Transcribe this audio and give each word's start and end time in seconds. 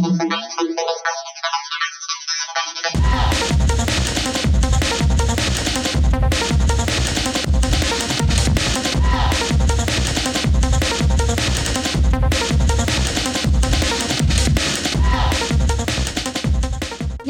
E 0.00 0.02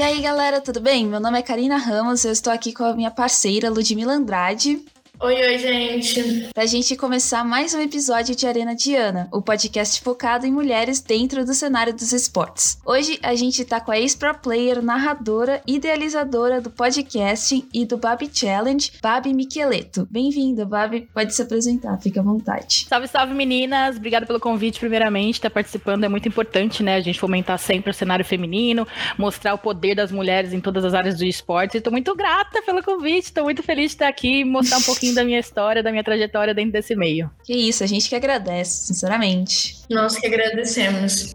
aí, 0.03 0.21
galera, 0.21 0.61
tudo 0.61 0.81
bem? 0.81 1.07
Meu 1.07 1.19
nome 1.19 1.41
é 1.41 1.43
Karina 1.43 1.77
Ramos, 1.77 2.25
eu 2.25 2.31
estou 2.31 2.53
aqui 2.53 2.73
com 2.73 2.85
a 2.85 2.95
minha 2.95 3.11
parceira 3.11 3.69
Ludmila 3.69 4.13
Andrade. 4.13 4.81
Oi, 5.23 5.35
oi, 5.35 5.59
gente. 5.59 6.49
Pra 6.55 6.65
gente 6.65 6.97
começar 6.97 7.45
mais 7.45 7.75
um 7.75 7.81
episódio 7.83 8.35
de 8.35 8.47
Arena 8.47 8.75
Diana, 8.75 9.29
o 9.31 9.43
podcast 9.43 10.01
focado 10.01 10.47
em 10.47 10.51
mulheres 10.51 11.03
dentro 11.03 11.45
do 11.45 11.53
cenário 11.53 11.93
dos 11.93 12.11
esportes. 12.15 12.79
Hoje 12.87 13.19
a 13.23 13.35
gente 13.35 13.63
tá 13.67 13.83
com 13.83 13.93
a 13.93 14.01
ex-pro 14.01 14.35
player, 14.39 14.83
narradora, 14.83 15.61
idealizadora 15.67 16.59
do 16.63 16.71
podcast 16.71 17.63
e 17.71 17.85
do 17.85 17.99
Babi 17.99 18.31
Challenge, 18.33 18.93
Babi 19.03 19.35
Micheleto. 19.35 20.09
Bem-vinda, 20.11 20.65
Babi. 20.65 21.07
Pode 21.13 21.35
se 21.35 21.43
apresentar, 21.43 21.99
fica 22.01 22.21
à 22.21 22.23
vontade. 22.23 22.87
Salve, 22.89 23.07
salve, 23.07 23.35
meninas. 23.35 23.99
Obrigada 23.99 24.25
pelo 24.25 24.41
convite, 24.41 24.81
primeiramente. 24.81 25.35
Estar 25.35 25.51
tá 25.51 25.55
participando 25.55 26.03
é 26.03 26.09
muito 26.09 26.29
importante, 26.29 26.83
né? 26.83 26.95
A 26.95 27.01
gente 27.03 27.21
fomentar 27.21 27.59
sempre 27.59 27.91
o 27.91 27.95
cenário 27.95 28.25
feminino, 28.25 28.89
mostrar 29.19 29.53
o 29.53 29.59
poder 29.59 29.95
das 29.95 30.11
mulheres 30.11 30.55
em 30.55 30.61
todas 30.61 30.83
as 30.83 30.95
áreas 30.95 31.19
do 31.19 31.27
esporte. 31.27 31.77
Estou 31.77 31.93
muito 31.93 32.17
grata 32.17 32.63
pelo 32.63 32.83
convite, 32.83 33.25
estou 33.25 33.45
muito 33.45 33.63
feliz 33.63 33.91
de 33.91 33.97
estar 33.97 34.09
aqui 34.09 34.41
e 34.41 34.45
mostrar 34.47 34.79
um 34.79 34.83
pouquinho 34.83 35.10
pouquinho 35.11 35.15
da 35.15 35.25
minha 35.25 35.39
história, 35.39 35.83
da 35.83 35.91
minha 35.91 36.05
trajetória 36.05 36.55
dentro 36.55 36.73
desse 36.73 36.95
meio. 36.95 37.31
Que 37.45 37.55
isso, 37.55 37.83
a 37.83 37.87
gente 37.87 38.09
que 38.09 38.15
agradece, 38.15 38.87
sinceramente. 38.87 39.77
Nós 39.91 40.17
que 40.17 40.27
agradecemos. 40.27 41.35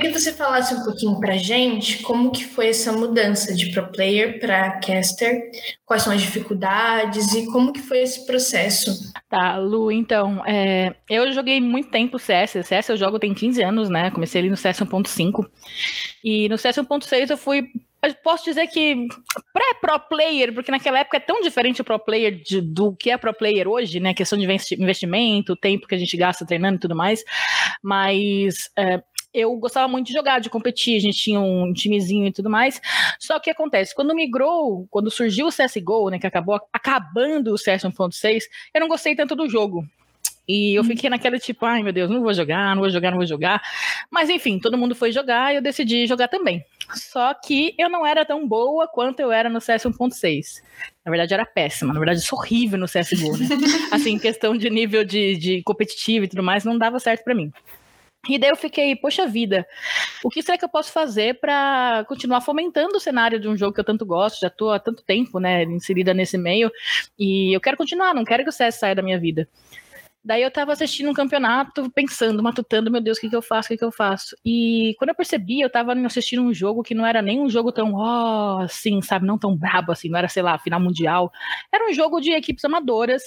Queria 0.00 0.14
que 0.14 0.20
você 0.20 0.32
falasse 0.32 0.74
um 0.74 0.82
pouquinho 0.82 1.20
pra 1.20 1.36
gente 1.36 2.02
como 2.02 2.32
que 2.32 2.44
foi 2.44 2.68
essa 2.68 2.92
mudança 2.92 3.54
de 3.54 3.70
pro 3.70 3.86
player 3.92 4.40
para 4.40 4.80
caster, 4.80 5.50
quais 5.84 6.02
são 6.02 6.12
as 6.12 6.20
dificuldades 6.20 7.32
e 7.34 7.46
como 7.46 7.72
que 7.72 7.80
foi 7.80 8.00
esse 8.00 8.26
processo. 8.26 9.12
Tá, 9.28 9.58
Lu, 9.58 9.92
então, 9.92 10.44
é, 10.46 10.94
eu 11.08 11.30
joguei 11.32 11.60
muito 11.60 11.90
tempo 11.90 12.18
CS, 12.18 12.66
CS 12.66 12.88
eu 12.88 12.96
jogo 12.96 13.18
tem 13.18 13.34
15 13.34 13.62
anos, 13.62 13.88
né, 13.88 14.10
comecei 14.10 14.40
ali 14.40 14.50
no 14.50 14.56
CS 14.56 14.80
1.5, 14.80 15.46
e 16.24 16.48
no 16.48 16.58
CS 16.58 16.78
1.6 16.78 17.30
eu 17.30 17.36
fui 17.36 17.68
posso 18.22 18.44
dizer 18.44 18.66
que 18.68 19.06
pré-pro 19.52 20.00
player, 20.08 20.54
porque 20.54 20.70
naquela 20.70 21.00
época 21.00 21.18
é 21.18 21.20
tão 21.20 21.42
diferente 21.42 21.82
o 21.82 21.84
pro 21.84 21.98
player 21.98 22.42
de, 22.42 22.60
do 22.60 22.94
que 22.96 23.10
é 23.10 23.18
pro 23.18 23.34
player 23.34 23.68
hoje, 23.68 24.00
né? 24.00 24.14
Questão 24.14 24.38
de 24.38 24.44
investimento, 24.78 25.56
tempo 25.56 25.86
que 25.86 25.94
a 25.94 25.98
gente 25.98 26.16
gasta 26.16 26.46
treinando 26.46 26.76
e 26.76 26.80
tudo 26.80 26.96
mais. 26.96 27.22
Mas 27.82 28.70
é, 28.76 29.02
eu 29.32 29.54
gostava 29.56 29.88
muito 29.88 30.08
de 30.08 30.12
jogar, 30.12 30.40
de 30.40 30.50
competir, 30.50 30.96
a 30.96 31.00
gente 31.00 31.16
tinha 31.16 31.40
um 31.40 31.72
timezinho 31.72 32.26
e 32.26 32.32
tudo 32.32 32.50
mais. 32.50 32.80
Só 33.18 33.38
que 33.38 33.50
acontece, 33.50 33.94
quando 33.94 34.14
migrou, 34.14 34.86
quando 34.90 35.10
surgiu 35.10 35.46
o 35.46 35.50
CSGO, 35.50 36.10
né, 36.10 36.18
que 36.18 36.26
acabou 36.26 36.60
acabando 36.72 37.52
o 37.52 37.58
CS 37.58 37.84
1.6, 37.84 38.42
eu 38.74 38.80
não 38.80 38.88
gostei 38.88 39.14
tanto 39.14 39.36
do 39.36 39.48
jogo. 39.48 39.86
E 40.48 40.74
eu 40.74 40.82
fiquei 40.82 41.08
naquela 41.08 41.38
tipo, 41.38 41.64
ai 41.64 41.80
meu 41.80 41.92
Deus, 41.92 42.10
não 42.10 42.22
vou 42.22 42.34
jogar, 42.34 42.74
não 42.74 42.82
vou 42.82 42.90
jogar, 42.90 43.12
não 43.12 43.18
vou 43.18 43.26
jogar. 43.26 43.62
Mas 44.10 44.28
enfim, 44.28 44.58
todo 44.58 44.76
mundo 44.76 44.96
foi 44.96 45.12
jogar 45.12 45.52
e 45.52 45.56
eu 45.56 45.62
decidi 45.62 46.08
jogar 46.08 46.26
também. 46.26 46.64
Só 46.92 47.32
que 47.34 47.72
eu 47.78 47.88
não 47.88 48.04
era 48.04 48.24
tão 48.24 48.48
boa 48.48 48.88
quanto 48.88 49.20
eu 49.20 49.30
era 49.30 49.48
no 49.48 49.60
CS 49.60 49.84
1.6. 49.84 50.60
Na 51.04 51.10
verdade, 51.10 51.34
era 51.34 51.46
péssima. 51.46 51.92
Na 51.92 52.00
verdade, 52.00 52.18
eu 52.18 52.24
sou 52.24 52.36
horrível 52.36 52.78
no 52.78 52.86
CSGO, 52.86 53.36
né? 53.36 53.46
assim, 53.92 54.18
questão 54.18 54.56
de 54.56 54.68
nível 54.68 55.04
de, 55.04 55.36
de 55.36 55.62
competitivo 55.62 56.24
e 56.24 56.28
tudo 56.28 56.42
mais, 56.42 56.64
não 56.64 56.76
dava 56.76 56.98
certo 56.98 57.22
para 57.22 57.34
mim. 57.34 57.52
E 58.28 58.38
daí 58.38 58.50
eu 58.50 58.56
fiquei, 58.56 58.94
poxa 58.94 59.26
vida, 59.26 59.66
o 60.22 60.28
que 60.28 60.42
será 60.42 60.58
que 60.58 60.64
eu 60.64 60.68
posso 60.68 60.92
fazer 60.92 61.40
para 61.40 62.04
continuar 62.06 62.42
fomentando 62.42 62.96
o 62.96 63.00
cenário 63.00 63.40
de 63.40 63.48
um 63.48 63.56
jogo 63.56 63.72
que 63.72 63.80
eu 63.80 63.84
tanto 63.84 64.04
gosto? 64.04 64.40
Já 64.40 64.48
estou 64.48 64.70
há 64.72 64.78
tanto 64.78 65.02
tempo, 65.02 65.40
né, 65.40 65.62
inserida 65.64 66.12
nesse 66.12 66.36
meio, 66.36 66.70
e 67.18 67.56
eu 67.56 67.60
quero 67.60 67.78
continuar, 67.78 68.14
não 68.14 68.24
quero 68.24 68.42
que 68.42 68.50
o 68.50 68.52
CS 68.52 68.74
saia 68.74 68.94
da 68.94 69.02
minha 69.02 69.18
vida. 69.18 69.48
Daí 70.22 70.42
eu 70.42 70.50
tava 70.50 70.72
assistindo 70.72 71.08
um 71.08 71.14
campeonato, 71.14 71.90
pensando, 71.92 72.42
matutando, 72.42 72.90
meu 72.90 73.00
Deus, 73.00 73.16
o 73.16 73.20
que, 73.22 73.30
que 73.30 73.36
eu 73.36 73.40
faço, 73.40 73.66
o 73.66 73.68
que, 73.70 73.78
que 73.78 73.84
eu 73.84 73.90
faço? 73.90 74.36
E 74.44 74.94
quando 74.98 75.08
eu 75.08 75.14
percebi, 75.14 75.60
eu 75.60 75.70
tava 75.70 75.94
assistindo 76.04 76.42
um 76.42 76.52
jogo 76.52 76.82
que 76.82 76.94
não 76.94 77.06
era 77.06 77.22
nem 77.22 77.40
um 77.40 77.48
jogo 77.48 77.72
tão, 77.72 77.94
ó, 77.94 78.58
oh, 78.58 78.62
assim, 78.62 79.00
sabe, 79.00 79.26
não 79.26 79.38
tão 79.38 79.56
brabo 79.56 79.92
assim, 79.92 80.10
não 80.10 80.18
era, 80.18 80.28
sei 80.28 80.42
lá, 80.42 80.58
final 80.58 80.78
mundial. 80.78 81.32
Era 81.72 81.88
um 81.88 81.94
jogo 81.94 82.20
de 82.20 82.32
equipes 82.32 82.64
amadoras, 82.66 83.22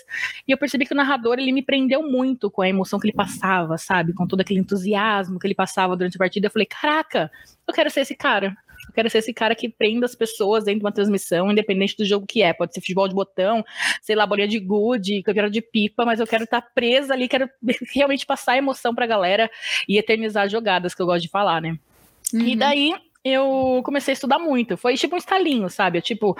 e 0.47 0.51
eu 0.51 0.57
percebi 0.57 0.85
que 0.85 0.93
o 0.93 0.97
narrador, 0.97 1.39
ele 1.39 1.51
me 1.51 1.63
prendeu 1.63 2.03
muito 2.03 2.51
com 2.51 2.61
a 2.61 2.69
emoção 2.69 2.99
que 2.99 3.07
ele 3.07 3.15
passava, 3.15 3.75
sabe, 3.77 4.13
com 4.13 4.27
todo 4.27 4.41
aquele 4.41 4.59
entusiasmo 4.59 5.39
que 5.39 5.47
ele 5.47 5.55
passava 5.55 5.97
durante 5.97 6.15
a 6.15 6.19
partida. 6.19 6.45
Eu 6.45 6.51
falei, 6.51 6.67
caraca, 6.67 7.31
eu 7.67 7.73
quero 7.73 7.89
ser 7.89 8.01
esse 8.01 8.15
cara. 8.15 8.55
Eu 8.93 8.95
quero 8.95 9.09
ser 9.09 9.17
esse 9.17 9.33
cara 9.33 9.55
que 9.55 9.67
prenda 9.67 10.05
as 10.05 10.13
pessoas 10.13 10.63
dentro 10.63 10.81
de 10.81 10.85
uma 10.85 10.91
transmissão, 10.91 11.51
independente 11.51 11.97
do 11.97 12.05
jogo 12.05 12.27
que 12.27 12.43
é. 12.43 12.53
Pode 12.53 12.75
ser 12.75 12.79
futebol 12.79 13.07
de 13.07 13.15
botão, 13.15 13.65
sei 14.03 14.15
lá, 14.15 14.27
bolinha 14.27 14.47
de 14.47 14.59
gude, 14.59 15.23
campeonato 15.23 15.51
de 15.51 15.61
pipa, 15.61 16.05
mas 16.05 16.19
eu 16.19 16.27
quero 16.27 16.43
estar 16.43 16.61
tá 16.61 16.69
presa 16.75 17.13
ali, 17.13 17.27
quero 17.27 17.49
realmente 17.91 18.23
passar 18.23 18.55
emoção 18.55 18.93
pra 18.93 19.07
galera 19.07 19.49
e 19.89 19.97
eternizar 19.97 20.47
jogadas 20.47 20.93
que 20.93 21.01
eu 21.01 21.07
gosto 21.07 21.23
de 21.23 21.29
falar, 21.29 21.59
né? 21.59 21.77
Uhum. 22.31 22.41
E 22.41 22.55
daí 22.55 22.93
eu 23.23 23.81
comecei 23.83 24.11
a 24.11 24.13
estudar 24.13 24.37
muito. 24.37 24.77
Foi 24.77 24.95
tipo 24.95 25.15
um 25.15 25.17
estalinho, 25.17 25.69
sabe? 25.69 25.97
Eu, 25.97 26.01
tipo, 26.03 26.37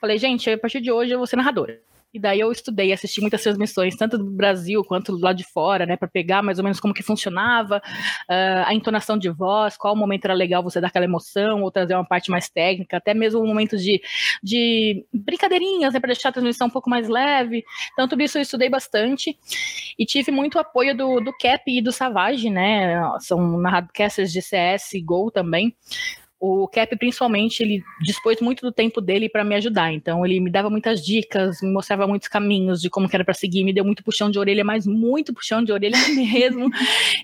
falei, 0.00 0.16
gente, 0.16 0.48
a 0.48 0.56
partir 0.56 0.80
de 0.80 0.92
hoje 0.92 1.10
eu 1.10 1.18
vou 1.18 1.26
ser 1.26 1.36
narradora. 1.36 1.80
E 2.14 2.18
daí 2.18 2.40
eu 2.40 2.50
estudei, 2.50 2.92
assisti 2.92 3.20
muitas 3.20 3.42
transmissões, 3.42 3.94
tanto 3.94 4.16
do 4.16 4.24
Brasil 4.24 4.82
quanto 4.84 5.18
lado 5.18 5.36
de 5.36 5.44
fora, 5.44 5.84
né, 5.84 5.96
para 5.96 6.08
pegar 6.08 6.42
mais 6.42 6.58
ou 6.58 6.64
menos 6.64 6.80
como 6.80 6.94
que 6.94 7.02
funcionava, 7.02 7.76
uh, 7.76 8.64
a 8.64 8.72
entonação 8.72 9.18
de 9.18 9.28
voz, 9.28 9.76
qual 9.76 9.94
momento 9.94 10.24
era 10.24 10.32
legal 10.34 10.62
você 10.62 10.80
dar 10.80 10.88
aquela 10.88 11.04
emoção, 11.04 11.62
ou 11.62 11.70
trazer 11.70 11.94
uma 11.94 12.06
parte 12.06 12.30
mais 12.30 12.48
técnica, 12.48 12.96
até 12.96 13.12
mesmo 13.12 13.42
um 13.42 13.46
momento 13.46 13.76
de, 13.76 14.00
de 14.42 15.04
brincadeirinhas, 15.12 15.92
né, 15.92 16.00
para 16.00 16.12
deixar 16.12 16.30
a 16.30 16.32
transmissão 16.32 16.68
um 16.68 16.70
pouco 16.70 16.88
mais 16.88 17.08
leve. 17.08 17.62
Então, 17.92 18.08
tudo 18.08 18.22
isso 18.22 18.38
eu 18.38 18.42
estudei 18.42 18.70
bastante 18.70 19.36
e 19.98 20.06
tive 20.06 20.30
muito 20.30 20.58
apoio 20.58 20.96
do, 20.96 21.20
do 21.20 21.32
Cap 21.36 21.62
e 21.66 21.82
do 21.82 21.92
Savage, 21.92 22.48
né, 22.48 22.98
são 23.20 23.58
narradcasters 23.58 24.32
de 24.32 24.40
CS 24.40 24.94
e 24.94 25.02
Gol 25.02 25.30
também 25.30 25.76
o 26.38 26.68
Cap, 26.68 26.94
principalmente, 26.96 27.62
ele 27.62 27.82
dispôs 28.02 28.40
muito 28.40 28.60
do 28.60 28.70
tempo 28.70 29.00
dele 29.00 29.28
para 29.28 29.42
me 29.42 29.54
ajudar. 29.54 29.92
Então, 29.92 30.24
ele 30.24 30.38
me 30.38 30.50
dava 30.50 30.68
muitas 30.68 31.04
dicas, 31.04 31.62
me 31.62 31.72
mostrava 31.72 32.06
muitos 32.06 32.28
caminhos 32.28 32.80
de 32.80 32.90
como 32.90 33.08
era 33.10 33.24
para 33.24 33.34
seguir, 33.34 33.64
me 33.64 33.72
deu 33.72 33.84
muito 33.84 34.04
puxão 34.04 34.30
de 34.30 34.38
orelha, 34.38 34.64
mas 34.64 34.86
muito 34.86 35.32
puxão 35.32 35.64
de 35.64 35.72
orelha 35.72 35.96
mesmo. 36.14 36.70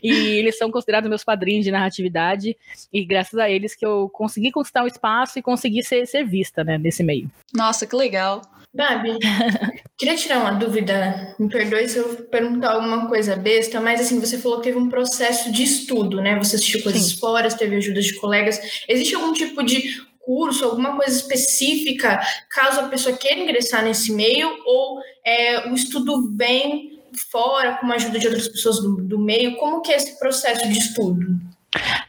e 0.02 0.10
eles 0.10 0.56
são 0.56 0.70
considerados 0.70 1.08
meus 1.08 1.24
padrinhos 1.24 1.64
de 1.64 1.70
narratividade. 1.70 2.56
E 2.92 3.04
graças 3.04 3.38
a 3.38 3.50
eles 3.50 3.74
que 3.74 3.84
eu 3.84 4.08
consegui 4.08 4.50
conquistar 4.50 4.82
o 4.82 4.86
espaço 4.86 5.38
e 5.38 5.42
consegui 5.42 5.82
ser, 5.82 6.06
ser 6.06 6.24
vista, 6.24 6.64
né, 6.64 6.78
nesse 6.78 7.02
meio. 7.02 7.30
Nossa, 7.54 7.86
que 7.86 7.94
legal. 7.94 8.40
Babi, 8.74 9.18
queria 9.98 10.16
tirar 10.16 10.40
uma 10.40 10.52
dúvida. 10.52 11.34
Me 11.38 11.48
perdoe 11.48 11.86
se 11.88 11.98
eu 11.98 12.08
perguntar 12.30 12.72
alguma 12.72 13.06
coisa 13.06 13.36
besta, 13.36 13.80
mas 13.80 14.00
assim, 14.00 14.18
você 14.18 14.38
falou 14.38 14.58
que 14.58 14.64
teve 14.64 14.78
um 14.78 14.88
processo 14.88 15.52
de 15.52 15.62
estudo, 15.62 16.22
né? 16.22 16.38
Você 16.38 16.56
assistiu 16.56 16.82
coisas 16.82 17.02
Sim. 17.02 17.16
fora, 17.18 17.50
teve 17.54 17.76
ajuda 17.76 18.00
de 18.00 18.14
colegas. 18.14 18.58
Existe 18.88 19.14
algum 19.14 19.34
tipo 19.34 19.62
de 19.62 20.00
curso, 20.20 20.64
alguma 20.64 20.96
coisa 20.96 21.14
específica, 21.14 22.20
caso 22.48 22.80
a 22.80 22.88
pessoa 22.88 23.16
queira 23.16 23.40
ingressar 23.40 23.84
nesse 23.84 24.12
meio, 24.12 24.48
ou 24.64 25.00
é, 25.24 25.68
o 25.68 25.74
estudo 25.74 26.32
vem 26.34 27.00
fora 27.30 27.76
com 27.76 27.86
a 27.86 27.94
ajuda 27.96 28.18
de 28.18 28.26
outras 28.26 28.48
pessoas 28.48 28.80
do, 28.80 29.02
do 29.02 29.18
meio? 29.18 29.56
Como 29.56 29.82
que 29.82 29.92
é 29.92 29.96
esse 29.96 30.18
processo 30.18 30.66
de 30.66 30.78
estudo? 30.78 31.40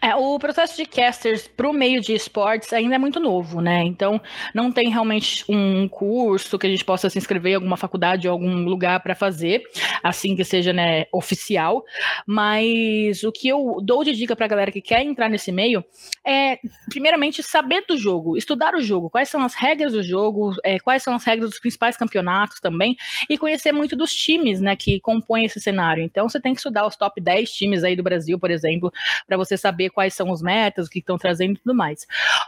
É, 0.02 0.14
o 0.16 0.38
processo 0.38 0.76
de 0.76 0.86
casters 0.86 1.48
para 1.48 1.70
o 1.70 1.74
meio 1.74 2.02
de 2.02 2.14
esportes 2.14 2.74
ainda 2.74 2.96
é 2.96 2.98
muito 2.98 3.20
novo, 3.20 3.62
né? 3.62 3.84
Então, 3.84 4.22
não 4.54 4.72
tem 4.72 4.90
realmente 4.90 5.46
um 5.48 5.88
curso 5.88 6.60
que 6.60 6.68
a 6.68 6.70
gente 6.70 6.84
possa 6.84 7.10
se 7.10 7.18
inscrever 7.18 7.54
em 7.54 7.56
alguma 7.56 7.78
faculdade 7.78 8.28
ou 8.28 8.34
algum 8.34 8.66
lugar 8.66 9.00
para 9.00 9.16
fazer, 9.16 9.64
assim 10.04 10.36
que 10.36 10.44
seja 10.44 10.74
né, 10.74 11.06
oficial. 11.12 11.86
Mas 12.28 13.24
o 13.24 13.32
que 13.32 13.48
eu 13.48 13.78
dou 13.82 14.04
de 14.04 14.12
dica 14.12 14.36
para 14.36 14.46
a 14.46 14.50
galera 14.50 14.72
que 14.72 14.82
quer 14.82 15.02
entrar 15.02 15.30
nesse 15.30 15.52
meio 15.52 15.84
é, 16.26 16.60
primeiramente, 16.90 17.42
saber 17.42 17.86
do 17.88 17.98
jogo, 17.98 18.38
estudar 18.38 18.76
o 18.76 18.82
jogo, 18.82 19.10
quais 19.10 19.30
são 19.30 19.42
as 19.42 19.54
regras 19.54 19.94
do 19.94 20.04
jogo, 20.04 20.54
é, 20.64 20.80
quais 20.80 21.04
são 21.04 21.16
as 21.16 21.24
regras 21.24 21.50
dos 21.50 21.60
principais 21.60 21.96
campeonatos 21.96 22.60
também, 22.60 22.96
e 23.30 23.38
conhecer 23.38 23.72
muito 23.72 23.96
dos 23.96 24.14
times 24.14 24.60
né, 24.60 24.76
que 24.76 25.00
compõem 25.00 25.46
esse 25.46 25.60
cenário. 25.60 26.04
Então, 26.04 26.28
você 26.28 26.40
tem 26.40 26.54
que 26.54 26.60
estudar 26.60 26.86
os 26.86 26.96
top 26.96 27.22
10 27.22 27.52
times 27.52 27.84
aí 27.84 27.96
do 27.96 28.04
Brasil, 28.04 28.38
por 28.38 28.52
exemplo, 28.52 28.92
para 29.28 29.38
você 29.38 29.53
você 29.54 29.58
saber 29.58 29.90
quais 29.90 30.14
são 30.14 30.30
os 30.32 30.42
metas, 30.42 30.88
o 30.88 30.90
que 30.90 31.00
estão 31.00 31.18
trazendo 31.18 31.54
e 31.54 31.60
tudo 31.60 31.76
mais. 31.76 32.06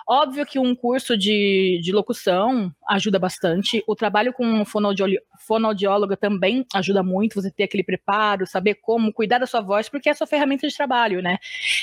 Óbvio 0.07 0.45
que 0.45 0.59
um 0.59 0.75
curso 0.75 1.17
de, 1.17 1.79
de 1.83 1.91
locução 1.91 2.73
ajuda 2.87 3.19
bastante. 3.19 3.83
O 3.87 3.95
trabalho 3.95 4.33
com 4.33 4.63
fonoaudióloga 4.65 6.17
também 6.17 6.65
ajuda 6.73 7.03
muito, 7.03 7.35
você 7.35 7.51
ter 7.51 7.63
aquele 7.63 7.83
preparo, 7.83 8.47
saber 8.47 8.75
como 8.75 9.13
cuidar 9.13 9.39
da 9.39 9.45
sua 9.45 9.61
voz, 9.61 9.89
porque 9.89 10.09
é 10.09 10.11
a 10.11 10.15
sua 10.15 10.27
ferramenta 10.27 10.67
de 10.67 10.75
trabalho, 10.75 11.21
né? 11.21 11.37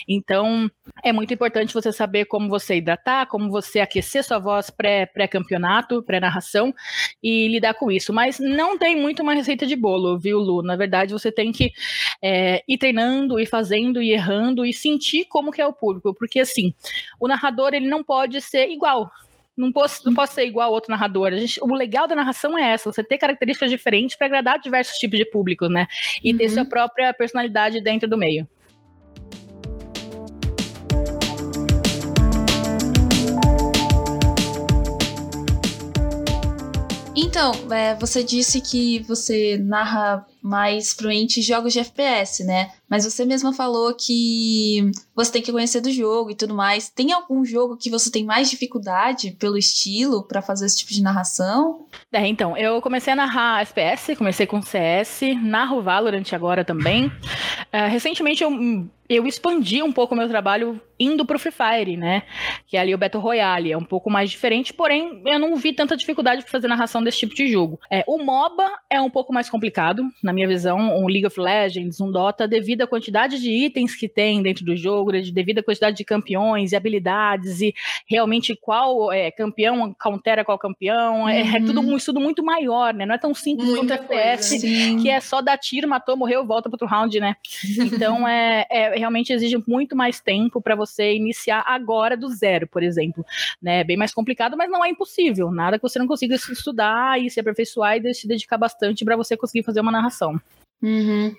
Então, 0.09 0.71
é 1.03 1.13
muito 1.13 1.33
importante 1.33 1.75
você 1.75 1.93
saber 1.93 2.27
como 2.27 2.49
você 2.49 2.77
hidratar, 2.77 3.27
como 3.27 3.51
você 3.51 3.81
aquecer 3.81 4.25
sua 4.25 4.39
voz 4.39 4.71
pré-campeonato, 4.71 6.03
pré 6.03 6.13
pré-narração 6.13 6.75
e 7.23 7.49
lidar 7.49 7.75
com 7.75 7.91
isso. 7.91 8.13
Mas 8.13 8.39
não 8.39 8.79
tem 8.79 8.97
muito 8.97 9.23
uma 9.23 9.35
receita 9.35 9.67
de 9.67 9.77
bolo, 9.77 10.19
viu, 10.19 10.39
Lu? 10.39 10.63
Na 10.63 10.77
verdade, 10.77 11.13
você 11.13 11.33
tem 11.33 11.53
que 11.53 11.73
é, 12.23 12.63
ir 12.69 12.79
treinando, 12.79 13.41
ir 13.41 13.47
fazendo, 13.47 14.03
ir 14.03 14.13
errando 14.13 14.65
e 14.65 14.73
sentir 15.12 15.26
como 15.26 15.53
que 15.53 15.61
é 15.61 15.67
o 15.67 15.73
público, 15.73 16.14
porque 16.14 16.41
assim, 16.41 16.73
o 17.20 17.29
narrador 17.29 17.75
ele 17.75 17.88
não 17.88 18.03
pode 18.03 18.41
ser 18.41 18.69
igual 18.69 19.11
não 19.55 19.70
posso, 19.70 20.06
não 20.06 20.14
posso 20.14 20.32
ser 20.32 20.47
igual 20.47 20.69
ao 20.69 20.73
outro 20.73 20.91
narrador. 20.91 21.26
A 21.26 21.37
gente, 21.37 21.62
o 21.62 21.75
legal 21.75 22.09
da 22.09 22.14
narração 22.14 22.59
é 22.59 22.73
essa, 22.73 22.91
você 22.91 23.05
ter 23.05 23.19
características 23.19 23.70
diferentes 23.70 24.17
para 24.17 24.26
agradar 24.26 24.59
diversos 24.59 24.97
tipos 24.97 25.19
de 25.19 25.26
públicos, 25.26 25.69
né? 25.69 25.87
E 26.25 26.32
uhum. 26.32 26.38
ter 26.38 26.49
sua 26.49 26.64
própria 26.64 27.12
personalidade 27.12 27.79
dentro 27.82 28.09
do 28.09 28.17
meio. 28.17 28.49
Então, 37.15 37.53
é, 37.70 37.94
você 37.97 38.25
disse 38.25 38.58
que 38.62 39.00
você 39.00 39.58
narra 39.58 40.26
mais 40.43 40.93
fluente 40.93 41.41
jogos 41.41 41.73
de 41.73 41.79
FPS, 41.79 42.44
né? 42.44 42.73
Mas 42.89 43.05
você 43.05 43.25
mesma 43.25 43.53
falou 43.53 43.94
que 43.94 44.91
você 45.15 45.33
tem 45.33 45.43
que 45.43 45.53
conhecer 45.53 45.81
do 45.81 45.91
jogo 45.91 46.31
e 46.31 46.35
tudo 46.35 46.55
mais. 46.55 46.91
Tem 46.91 47.12
algum 47.12 47.44
jogo 47.44 47.77
que 47.77 47.89
você 47.89 48.11
tem 48.11 48.25
mais 48.25 48.50
dificuldade 48.50 49.31
pelo 49.39 49.56
estilo 49.56 50.27
para 50.27 50.43
fazer 50.43 50.67
esse 50.67 50.79
tipo 50.79 50.93
de 50.93 51.03
narração? 51.03 51.87
É, 52.12 52.27
então, 52.27 52.56
eu 52.56 52.83
comecei 52.83 53.12
a 53.12 53.17
narrar 53.17 53.62
FPS, 53.62 54.17
comecei 54.17 54.47
com 54.47 54.61
CS, 54.61 55.21
narro 55.43 55.81
Valorant 55.81 56.33
agora 56.33 56.65
também. 56.65 57.06
Uh, 57.06 57.89
recentemente 57.89 58.43
eu 58.43 58.50
eu 59.09 59.27
expandi 59.27 59.83
um 59.83 59.93
pouco 59.93 60.15
o 60.15 60.17
meu 60.17 60.29
trabalho 60.29 60.81
indo 60.99 61.27
pro 61.27 61.39
Free 61.39 61.53
Fire, 61.53 61.97
né? 61.97 62.23
Que 62.67 62.77
é 62.77 62.81
ali 62.81 62.94
o 62.94 62.99
Battle 62.99 63.23
Royale. 63.23 63.73
É 63.73 63.77
um 63.77 63.85
pouco 63.85 64.09
mais 64.09 64.31
diferente, 64.31 64.73
porém 64.73 65.23
eu 65.27 65.39
não 65.39 65.56
vi 65.56 65.73
tanta 65.73 65.97
dificuldade 65.97 66.43
para 66.43 66.50
fazer 66.50 66.69
narração 66.69 67.03
desse 67.03 67.19
tipo 67.19 67.35
de 67.35 67.49
jogo. 67.49 67.79
É, 67.91 68.03
o 68.06 68.19
MOBA 68.19 68.71
é 68.89 69.00
um 69.00 69.11
pouco 69.11 69.33
mais 69.33 69.50
complicado, 69.50 70.05
na 70.23 70.31
minha 70.32 70.49
visão, 70.49 70.79
um 70.79 71.06
League 71.06 71.26
of 71.26 71.38
Legends, 71.38 72.00
um 72.00 72.11
Dota, 72.11 72.46
devido 72.46 72.82
à 72.82 72.87
quantidade 72.87 73.40
de 73.40 73.50
itens 73.50 73.94
que 73.94 74.08
tem 74.08 74.43
dentro 74.43 74.64
do 74.64 74.76
jogo, 74.76 75.12
devido 75.12 75.58
à 75.58 75.62
quantidade 75.62 75.96
de 75.96 76.05
campeões 76.05 76.73
e 76.73 76.76
habilidades 76.76 77.61
e 77.61 77.75
realmente 78.06 78.56
qual 78.56 79.12
é, 79.12 79.31
campeão 79.31 79.94
countera 79.94 80.44
qual 80.44 80.58
campeão. 80.58 81.23
Uhum. 81.23 81.29
É, 81.29 81.56
é, 81.56 81.61
tudo 81.61 81.81
um 81.81 81.96
estudo 81.96 82.20
muito 82.20 82.44
maior, 82.44 82.94
né? 82.94 83.06
Não 83.06 83.14
é 83.14 83.19
tão 83.19 83.34
simples 83.34 83.69
Muita 83.69 83.99
quanto 83.99 84.12
FPS, 84.12 84.61
que 85.00 85.08
é 85.08 85.20
só 85.20 85.40
dar 85.40 85.58
tiro, 85.58 85.88
matou, 85.88 86.17
morreu, 86.17 86.46
volta 86.46 86.69
para 86.69 86.75
outro 86.75 86.87
round, 86.87 87.19
né? 87.20 87.37
Então 87.79 88.26
é, 88.26 88.67
é 88.70 88.96
realmente 88.96 89.32
exige 89.32 89.62
muito 89.67 89.96
mais 89.96 90.20
tempo 90.20 90.61
para 90.61 90.75
você 90.75 91.14
iniciar 91.14 91.64
agora 91.67 92.17
do 92.17 92.29
zero, 92.29 92.67
por 92.67 92.82
exemplo. 92.82 93.25
Né? 93.61 93.81
É 93.81 93.84
bem 93.84 93.96
mais 93.96 94.12
complicado, 94.12 94.56
mas 94.56 94.70
não 94.70 94.84
é 94.84 94.88
impossível. 94.88 95.50
Nada 95.50 95.79
que 95.79 95.82
você 95.82 95.99
não 95.99 96.06
consiga 96.06 96.34
estudar 96.34 97.20
e 97.20 97.31
se 97.31 97.40
aperfeiçoar 97.40 97.96
e 97.96 98.14
se 98.14 98.26
dedicar 98.26 98.58
bastante 98.58 99.05
para 99.05 99.17
você 99.17 99.37
conseguir 99.37 99.64
fazer 99.64 99.81
uma 99.81 99.93
narração. 99.93 100.22
Uhum. 100.83 101.35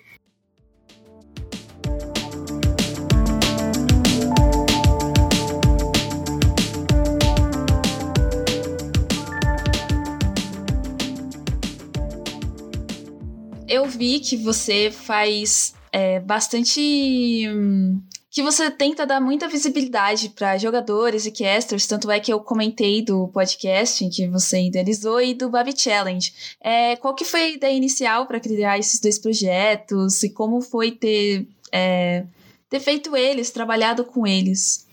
Eu 13.66 13.86
vi 13.86 14.20
que 14.20 14.36
você 14.36 14.90
faz 14.90 15.74
é, 15.90 16.20
bastante. 16.20 16.80
Hum, 17.48 18.00
que 18.34 18.42
você 18.42 18.68
tenta 18.68 19.06
dar 19.06 19.20
muita 19.20 19.46
visibilidade 19.46 20.30
para 20.30 20.58
jogadores 20.58 21.24
e 21.24 21.30
casters, 21.30 21.86
tanto 21.86 22.10
é 22.10 22.18
que 22.18 22.32
eu 22.32 22.40
comentei 22.40 23.00
do 23.00 23.28
podcast 23.28 24.10
que 24.10 24.26
você 24.26 24.60
idealizou 24.60 25.22
e 25.22 25.34
do 25.34 25.48
Babi 25.48 25.72
Challenge. 25.78 26.34
É, 26.60 26.96
qual 26.96 27.14
que 27.14 27.24
foi 27.24 27.40
a 27.42 27.48
ideia 27.50 27.76
inicial 27.76 28.26
para 28.26 28.40
criar 28.40 28.76
esses 28.76 28.98
dois 28.98 29.20
projetos 29.20 30.20
e 30.24 30.30
como 30.30 30.60
foi 30.60 30.90
ter, 30.90 31.46
é, 31.70 32.24
ter 32.68 32.80
feito 32.80 33.16
eles, 33.16 33.52
trabalhado 33.52 34.04
com 34.04 34.26
eles? 34.26 34.84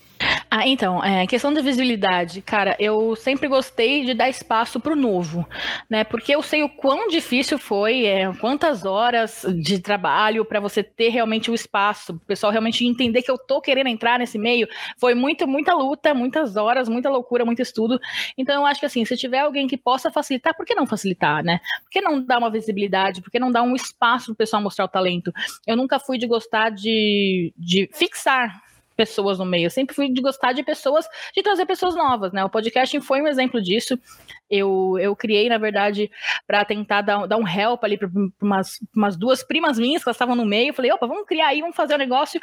Ah, 0.54 0.68
então, 0.68 1.02
é, 1.02 1.26
questão 1.26 1.50
da 1.50 1.62
visibilidade, 1.62 2.42
cara, 2.42 2.76
eu 2.78 3.16
sempre 3.16 3.48
gostei 3.48 4.04
de 4.04 4.12
dar 4.12 4.28
espaço 4.28 4.78
para 4.78 4.92
o 4.92 4.96
novo, 4.96 5.48
né? 5.88 6.04
Porque 6.04 6.34
eu 6.34 6.42
sei 6.42 6.62
o 6.62 6.68
quão 6.68 7.08
difícil 7.08 7.58
foi, 7.58 8.04
é, 8.04 8.30
quantas 8.34 8.84
horas 8.84 9.46
de 9.62 9.78
trabalho 9.78 10.44
para 10.44 10.60
você 10.60 10.82
ter 10.82 11.08
realmente 11.08 11.50
o 11.50 11.54
espaço, 11.54 12.12
o 12.12 12.18
pessoal 12.18 12.52
realmente 12.52 12.84
entender 12.84 13.22
que 13.22 13.30
eu 13.30 13.38
tô 13.38 13.62
querendo 13.62 13.86
entrar 13.86 14.18
nesse 14.18 14.36
meio. 14.38 14.68
Foi 14.98 15.14
muito, 15.14 15.48
muita 15.48 15.72
luta, 15.72 16.12
muitas 16.12 16.54
horas, 16.54 16.86
muita 16.86 17.08
loucura, 17.08 17.46
muito 17.46 17.62
estudo. 17.62 17.98
Então, 18.36 18.56
eu 18.56 18.66
acho 18.66 18.78
que 18.78 18.84
assim, 18.84 19.06
se 19.06 19.16
tiver 19.16 19.38
alguém 19.38 19.66
que 19.66 19.78
possa 19.78 20.10
facilitar, 20.10 20.54
por 20.54 20.66
que 20.66 20.74
não 20.74 20.86
facilitar, 20.86 21.42
né? 21.42 21.60
Por 21.82 21.90
que 21.90 22.02
não 22.02 22.22
dar 22.22 22.36
uma 22.36 22.50
visibilidade? 22.50 23.22
Por 23.22 23.30
que 23.30 23.38
não 23.38 23.50
dar 23.50 23.62
um 23.62 23.74
espaço 23.74 24.26
para 24.26 24.32
o 24.34 24.36
pessoal 24.36 24.60
mostrar 24.60 24.84
o 24.84 24.88
talento? 24.88 25.32
Eu 25.66 25.78
nunca 25.78 25.98
fui 25.98 26.18
de 26.18 26.26
gostar 26.26 26.68
de, 26.68 27.54
de 27.56 27.88
fixar 27.94 28.60
pessoas 28.96 29.38
no 29.38 29.44
meio. 29.44 29.66
Eu 29.66 29.70
sempre 29.70 29.94
fui 29.94 30.08
de 30.12 30.20
gostar 30.20 30.52
de 30.52 30.62
pessoas, 30.62 31.06
de 31.34 31.42
trazer 31.42 31.66
pessoas 31.66 31.94
novas, 31.94 32.32
né? 32.32 32.44
O 32.44 32.50
podcasting 32.50 33.00
foi 33.00 33.22
um 33.22 33.26
exemplo 33.26 33.60
disso. 33.60 33.98
Eu, 34.50 34.98
eu 35.00 35.16
criei, 35.16 35.48
na 35.48 35.56
verdade, 35.56 36.10
para 36.46 36.64
tentar 36.64 37.00
dar, 37.00 37.26
dar 37.26 37.38
um 37.38 37.48
help 37.48 37.82
ali 37.84 37.96
para 37.96 38.08
umas, 38.40 38.78
umas 38.94 39.16
duas 39.16 39.42
primas 39.42 39.78
minhas 39.78 40.04
que 40.04 40.10
estavam 40.10 40.36
no 40.36 40.44
meio. 40.44 40.74
Falei, 40.74 40.92
opa, 40.92 41.06
vamos 41.06 41.26
criar 41.26 41.48
aí, 41.48 41.60
vamos 41.60 41.74
fazer 41.74 41.94
um 41.94 41.98
negócio. 41.98 42.40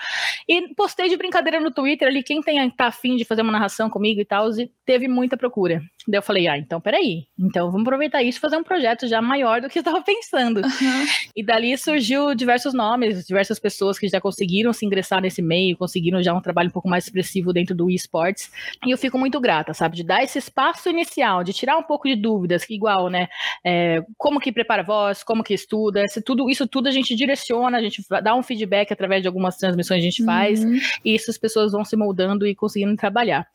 E 0.47 0.73
postei 0.73 1.07
de 1.07 1.15
brincadeira 1.15 1.59
no 1.59 1.71
Twitter 1.71 2.07
ali, 2.07 2.23
quem 2.23 2.41
tem, 2.41 2.67
tá 2.71 2.87
afim 2.87 3.15
de 3.15 3.25
fazer 3.25 3.43
uma 3.43 3.51
narração 3.51 3.89
comigo 3.89 4.19
e 4.19 4.25
tal, 4.25 4.49
e 4.51 4.71
teve 4.85 5.07
muita 5.07 5.37
procura. 5.37 5.81
Daí 6.07 6.17
eu 6.17 6.23
falei, 6.23 6.47
ah, 6.47 6.57
então 6.57 6.81
peraí. 6.81 7.27
Então 7.37 7.71
vamos 7.71 7.85
aproveitar 7.85 8.23
isso 8.23 8.39
e 8.39 8.41
fazer 8.41 8.57
um 8.57 8.63
projeto 8.63 9.07
já 9.07 9.21
maior 9.21 9.61
do 9.61 9.69
que 9.69 9.77
eu 9.77 9.81
estava 9.81 10.01
pensando. 10.01 10.61
Uhum. 10.61 11.05
E 11.35 11.43
dali 11.43 11.77
surgiu 11.77 12.33
diversos 12.33 12.73
nomes, 12.73 13.25
diversas 13.25 13.59
pessoas 13.59 13.99
que 13.99 14.07
já 14.07 14.19
conseguiram 14.19 14.73
se 14.73 14.85
ingressar 14.85 15.21
nesse 15.21 15.41
meio, 15.41 15.77
conseguiram 15.77 16.23
já 16.23 16.33
um 16.39 16.41
trabalho 16.41 16.69
um 16.69 16.71
pouco 16.71 16.89
mais 16.89 17.05
expressivo 17.05 17.53
dentro 17.53 17.75
do 17.75 17.89
esportes. 17.89 18.51
E 18.85 18.91
eu 18.91 18.97
fico 18.97 19.17
muito 19.17 19.39
grata, 19.39 19.73
sabe, 19.73 19.97
de 19.97 20.03
dar 20.03 20.23
esse 20.23 20.39
espaço 20.39 20.89
inicial, 20.89 21.43
de 21.43 21.53
tirar 21.53 21.77
um 21.77 21.83
pouco 21.83 22.07
de 22.07 22.15
dúvidas, 22.15 22.65
que 22.65 22.73
igual, 22.73 23.09
né? 23.09 23.27
É, 23.63 24.01
como 24.17 24.39
que 24.39 24.51
prepara 24.51 24.81
a 24.81 24.85
voz, 24.85 25.23
como 25.23 25.43
que 25.43 25.53
estuda, 25.53 26.07
se 26.07 26.21
tudo, 26.21 26.49
isso 26.49 26.67
tudo 26.67 26.87
a 26.87 26.91
gente 26.91 27.15
direciona, 27.15 27.77
a 27.77 27.81
gente 27.81 28.03
dá 28.23 28.35
um 28.35 28.43
feedback 28.43 28.91
através 28.91 29.21
de 29.21 29.27
algumas 29.27 29.57
transmissões 29.57 30.01
que 30.01 30.07
a 30.07 30.09
gente 30.11 30.25
faz, 30.25 30.63
uhum. 30.63 30.79
e 31.03 31.15
isso 31.15 31.29
as 31.29 31.37
pessoas 31.37 31.71
vão 31.71 31.83
se 31.83 31.95
moldando 31.95 32.47
e 32.47 32.55
conseguindo 32.55 32.95
trabalhar. 32.95 33.47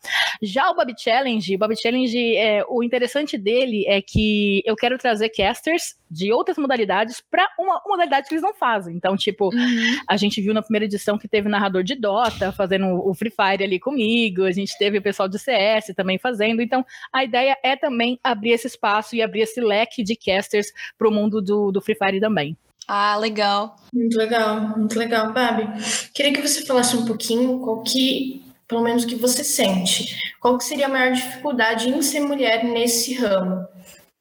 Já 0.42 0.70
o 0.70 0.74
Bob 0.74 0.92
Challenge, 0.98 1.54
o 1.54 1.58
Bob 1.58 1.74
Challenge, 1.80 2.36
é, 2.36 2.64
o 2.68 2.82
interessante 2.82 3.38
dele 3.38 3.84
é 3.86 4.00
que 4.02 4.62
eu 4.64 4.76
quero 4.76 4.98
trazer 4.98 5.30
casters 5.30 5.96
de 6.14 6.32
outras 6.32 6.56
modalidades 6.56 7.20
para 7.28 7.48
uma, 7.58 7.82
modalidade 7.84 8.28
que 8.28 8.34
eles 8.34 8.42
não 8.42 8.54
fazem. 8.54 8.94
Então, 8.94 9.16
tipo, 9.16 9.46
uhum. 9.46 9.98
a 10.08 10.16
gente 10.16 10.40
viu 10.40 10.54
na 10.54 10.62
primeira 10.62 10.84
edição 10.84 11.18
que 11.18 11.26
teve 11.26 11.48
narrador 11.48 11.82
de 11.82 11.96
Dota 11.96 12.52
fazendo 12.52 12.86
o 12.86 13.12
Free 13.14 13.32
Fire 13.32 13.64
ali 13.64 13.80
comigo, 13.80 14.44
a 14.44 14.52
gente 14.52 14.78
teve 14.78 14.98
o 14.98 15.02
pessoal 15.02 15.28
de 15.28 15.38
CS 15.38 15.92
também 15.96 16.18
fazendo. 16.18 16.62
Então, 16.62 16.86
a 17.12 17.24
ideia 17.24 17.56
é 17.64 17.74
também 17.74 18.18
abrir 18.22 18.52
esse 18.52 18.68
espaço 18.68 19.16
e 19.16 19.22
abrir 19.22 19.40
esse 19.40 19.60
leque 19.60 20.04
de 20.04 20.14
casters 20.14 20.68
para 20.96 21.08
o 21.08 21.10
mundo 21.10 21.42
do, 21.42 21.72
do 21.72 21.80
Free 21.80 21.96
Fire 21.96 22.20
também. 22.20 22.56
Ah, 22.86 23.16
legal. 23.16 23.76
Muito 23.92 24.16
legal, 24.16 24.60
muito 24.76 24.98
legal, 24.98 25.32
Babi. 25.32 25.66
Queria 26.12 26.32
que 26.32 26.46
você 26.46 26.64
falasse 26.64 26.96
um 26.96 27.04
pouquinho 27.04 27.58
qual 27.60 27.82
que 27.82 28.44
pelo 28.68 28.82
menos 28.82 29.04
que 29.04 29.14
você 29.14 29.44
sente. 29.44 30.16
Qual 30.40 30.56
que 30.56 30.64
seria 30.64 30.86
a 30.86 30.88
maior 30.88 31.12
dificuldade 31.12 31.88
em 31.88 32.02
ser 32.02 32.20
mulher 32.20 32.64
nesse 32.64 33.14
ramo? 33.14 33.66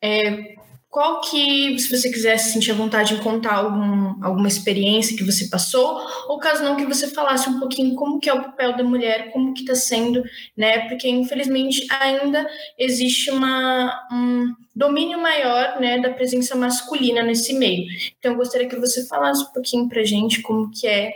É, 0.01 0.55
qual 0.93 1.21
que, 1.21 1.79
se 1.79 1.89
você 1.89 2.07
quiser 2.11 2.37
sentir 2.37 2.69
a 2.69 2.75
vontade 2.75 3.15
em 3.15 3.17
contar 3.17 3.55
algum, 3.55 4.23
alguma 4.23 4.47
experiência 4.47 5.17
que 5.17 5.23
você 5.23 5.47
passou, 5.49 5.99
ou 6.27 6.37
caso 6.37 6.63
não, 6.63 6.75
que 6.75 6.85
você 6.85 7.07
falasse 7.07 7.49
um 7.49 7.59
pouquinho 7.59 7.95
como 7.95 8.19
que 8.19 8.29
é 8.29 8.33
o 8.33 8.43
papel 8.43 8.77
da 8.77 8.83
mulher, 8.83 9.31
como 9.31 9.55
que 9.55 9.61
está 9.61 9.73
sendo, 9.73 10.23
né? 10.55 10.87
Porque, 10.87 11.09
infelizmente, 11.09 11.87
ainda 11.89 12.47
existe 12.77 13.31
uma, 13.31 14.07
um, 14.11 14.53
domínio 14.75 15.19
maior 15.21 15.79
né, 15.79 15.99
da 15.99 16.09
presença 16.09 16.55
masculina 16.55 17.21
nesse 17.23 17.53
meio. 17.53 17.85
Então, 18.17 18.31
eu 18.31 18.37
gostaria 18.37 18.67
que 18.67 18.75
você 18.75 19.05
falasse 19.07 19.43
um 19.43 19.53
pouquinho 19.53 19.87
para 19.87 20.03
gente 20.03 20.41
como 20.41 20.71
que 20.71 20.87
é 20.87 21.13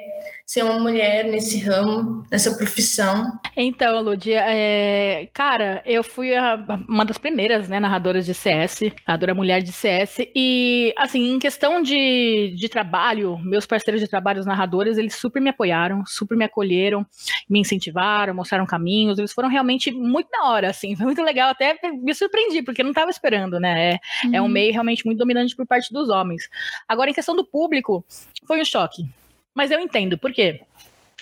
ser 0.47 0.63
uma 0.63 0.79
mulher 0.79 1.25
nesse 1.25 1.59
ramo, 1.59 2.23
nessa 2.31 2.55
profissão? 2.55 3.37
Então, 3.53 4.01
Ludia, 4.01 4.39
é... 4.47 5.27
cara, 5.33 5.83
eu 5.85 6.01
fui 6.01 6.33
a, 6.33 6.55
uma 6.87 7.03
das 7.03 7.17
primeiras 7.17 7.67
né, 7.67 7.81
narradoras 7.81 8.25
de 8.25 8.33
CS, 8.33 8.83
narradora 9.05 9.35
mulher 9.35 9.61
de 9.61 9.73
CS, 9.73 10.19
e, 10.33 10.93
assim, 10.97 11.33
em 11.33 11.37
questão 11.37 11.81
de, 11.81 12.55
de 12.55 12.69
trabalho, 12.69 13.37
meus 13.39 13.65
parceiros 13.65 13.99
de 13.99 14.07
trabalho, 14.07 14.39
os 14.39 14.45
narradores, 14.45 14.97
eles 14.97 15.15
super 15.15 15.41
me 15.41 15.49
apoiaram, 15.49 16.05
super 16.05 16.37
me 16.37 16.45
acolheram, 16.45 17.05
me 17.49 17.59
incentivaram, 17.59 18.33
mostraram 18.33 18.65
caminhos, 18.65 19.19
eles 19.19 19.33
foram 19.33 19.49
realmente 19.49 19.91
muito 19.91 20.29
da 20.29 20.45
hora, 20.45 20.69
assim, 20.69 20.95
foi 20.95 21.07
muito 21.07 21.21
legal, 21.21 21.49
até 21.49 21.75
me 21.91 22.15
surpreendi, 22.15 22.63
porque 22.63 22.81
eu 22.81 22.85
não 22.85 22.91
estava 22.91 23.11
esperando, 23.11 23.47
né? 23.60 23.94
É, 23.94 24.00
uhum. 24.25 24.36
é 24.36 24.42
um 24.42 24.46
uhum. 24.46 24.51
meio 24.51 24.74
realmente 24.74 25.06
muito 25.06 25.20
dominante 25.20 25.56
por 25.56 25.66
parte 25.66 25.92
dos 25.94 26.10
homens. 26.10 26.50
Agora, 26.88 27.10
em 27.10 27.13
questão 27.13 27.36
do 27.36 27.46
público, 27.46 28.06
foi 28.46 28.62
um 28.62 28.66
choque. 28.66 29.06
Mas 29.54 29.72
eu 29.72 29.80
entendo, 29.80 30.18
por 30.18 30.32
quê? 30.32 30.62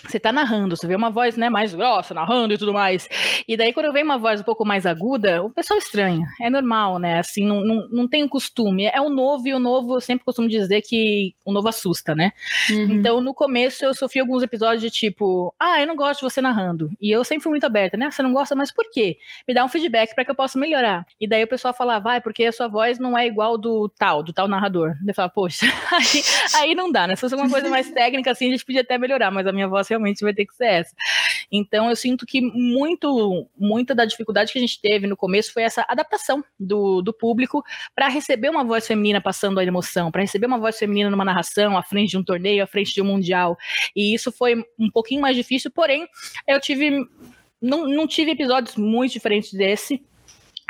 Você 0.04 0.20
tá 0.20 0.32
narrando, 0.32 0.76
você 0.76 0.86
vê 0.88 0.96
uma 0.96 1.10
voz, 1.10 1.38
né, 1.38 1.50
mais 1.50 1.74
grossa, 1.74 2.14
narrando 2.14 2.54
e 2.54 2.58
tudo 2.58 2.74
mais. 2.74 3.08
E 3.48 3.56
daí, 3.56 3.74
quando 3.74 3.92
vem 3.94 4.04
uma 4.04 4.18
voz 4.18 4.42
um 4.42 4.44
pouco 4.44 4.66
mais 4.66 4.86
aguda, 4.86 5.42
o 5.44 5.50
pessoal 5.50 5.78
estranha. 5.78 6.28
É 6.42 6.50
normal, 6.50 7.00
né? 7.00 7.20
Assim, 7.20 7.46
não, 7.46 7.62
não, 7.62 7.88
não 7.90 8.08
tem 8.08 8.24
o 8.24 8.30
costume. 8.30 8.86
É 8.86 9.00
o 9.02 9.10
novo, 9.10 9.48
e 9.48 9.54
o 9.54 9.60
novo, 9.60 9.96
eu 9.96 10.02
sempre 10.02 10.26
costumo 10.26 10.48
dizer 10.48 10.82
que 10.82 11.34
o 11.46 11.52
novo 11.52 11.68
assusta, 11.70 12.14
né? 12.14 12.32
Uhum. 12.70 12.94
Então, 12.94 13.22
no 13.22 13.34
começo, 13.34 13.86
eu 13.86 13.94
sofri 13.94 14.20
alguns 14.20 14.44
episódios 14.44 14.82
de 14.82 14.90
tipo, 14.90 15.54
ah, 15.60 15.80
eu 15.82 15.88
não 15.88 15.96
gosto 15.96 16.20
de 16.20 16.32
você 16.32 16.42
narrando. 16.42 16.90
E 17.00 17.10
eu 17.10 17.24
sempre 17.24 17.44
fui 17.44 17.52
muito 17.52 17.66
aberta, 17.66 17.98
né? 17.98 18.12
Você 18.12 18.22
não 18.22 18.34
gosta, 18.34 18.54
mas 18.56 18.72
por 18.72 18.86
quê? 18.92 19.18
Me 19.48 19.54
dá 19.54 19.64
um 19.64 19.70
feedback 19.70 20.14
para 20.14 20.26
que 20.26 20.32
eu 20.32 20.36
possa 20.36 20.60
melhorar. 20.60 21.06
E 21.20 21.28
daí 21.28 21.44
o 21.44 21.48
pessoal 21.48 21.74
fala, 21.74 22.00
vai, 22.00 22.20
porque 22.20 22.44
a 22.46 22.52
sua 22.52 22.68
voz 22.68 23.00
não 23.00 23.18
é 23.18 23.26
igual 23.26 23.58
do 23.58 23.90
tal, 23.98 24.22
do 24.22 24.34
tal 24.34 24.48
narrador. 24.48 24.94
Eu 25.08 25.14
falo, 25.14 25.32
poxa, 25.32 25.66
aí, 25.92 26.62
aí 26.62 26.76
não 26.76 26.92
dá, 26.92 27.08
né? 27.08 27.16
Se 27.16 27.22
fosse 27.22 27.36
uma 27.36 27.50
coisa 27.50 27.70
mais 27.70 27.90
técnica, 27.90 28.32
assim, 28.32 28.50
a 28.50 28.52
gente 28.52 28.66
podia 28.66 28.82
até 28.82 28.98
melhorar, 28.98 29.32
mas 29.32 29.48
a 29.48 29.52
minha 29.52 29.68
voz 29.68 29.85
realmente 29.90 30.24
vai 30.24 30.34
ter 30.34 30.46
que 30.46 30.56
ser 30.56 30.66
essa. 30.66 30.96
Então 31.52 31.90
eu 31.90 31.96
sinto 31.96 32.26
que 32.26 32.42
muito, 32.42 33.48
muita 33.58 33.94
da 33.94 34.06
dificuldade 34.06 34.52
que 34.52 34.58
a 34.58 34.62
gente 34.62 34.80
teve 34.82 35.08
no 35.08 35.18
começo 35.18 35.54
foi 35.54 35.64
essa 35.64 35.86
adaptação 35.88 36.44
do, 36.60 37.02
do 37.02 37.14
público 37.14 37.64
para 37.94 38.08
receber 38.08 38.50
uma 38.50 38.64
voz 38.64 38.86
feminina 38.88 39.22
passando 39.22 39.60
a 39.60 39.64
emoção, 39.64 40.12
para 40.12 40.22
receber 40.22 40.48
uma 40.48 40.60
voz 40.60 40.78
feminina 40.78 41.10
numa 41.10 41.26
narração, 41.26 41.78
à 41.78 41.84
frente 41.84 42.12
de 42.12 42.18
um 42.18 42.24
torneio, 42.24 42.64
à 42.64 42.68
frente 42.68 42.94
de 42.94 43.02
um 43.02 43.06
mundial. 43.06 43.58
E 43.96 44.14
isso 44.14 44.32
foi 44.32 44.64
um 44.80 44.90
pouquinho 44.92 45.22
mais 45.22 45.36
difícil, 45.36 45.72
porém 45.72 46.08
eu 46.48 46.60
tive 46.60 47.06
não, 47.62 47.88
não 47.88 48.08
tive 48.08 48.32
episódios 48.32 48.76
muito 48.76 49.14
diferentes 49.14 49.52
desse 49.54 50.04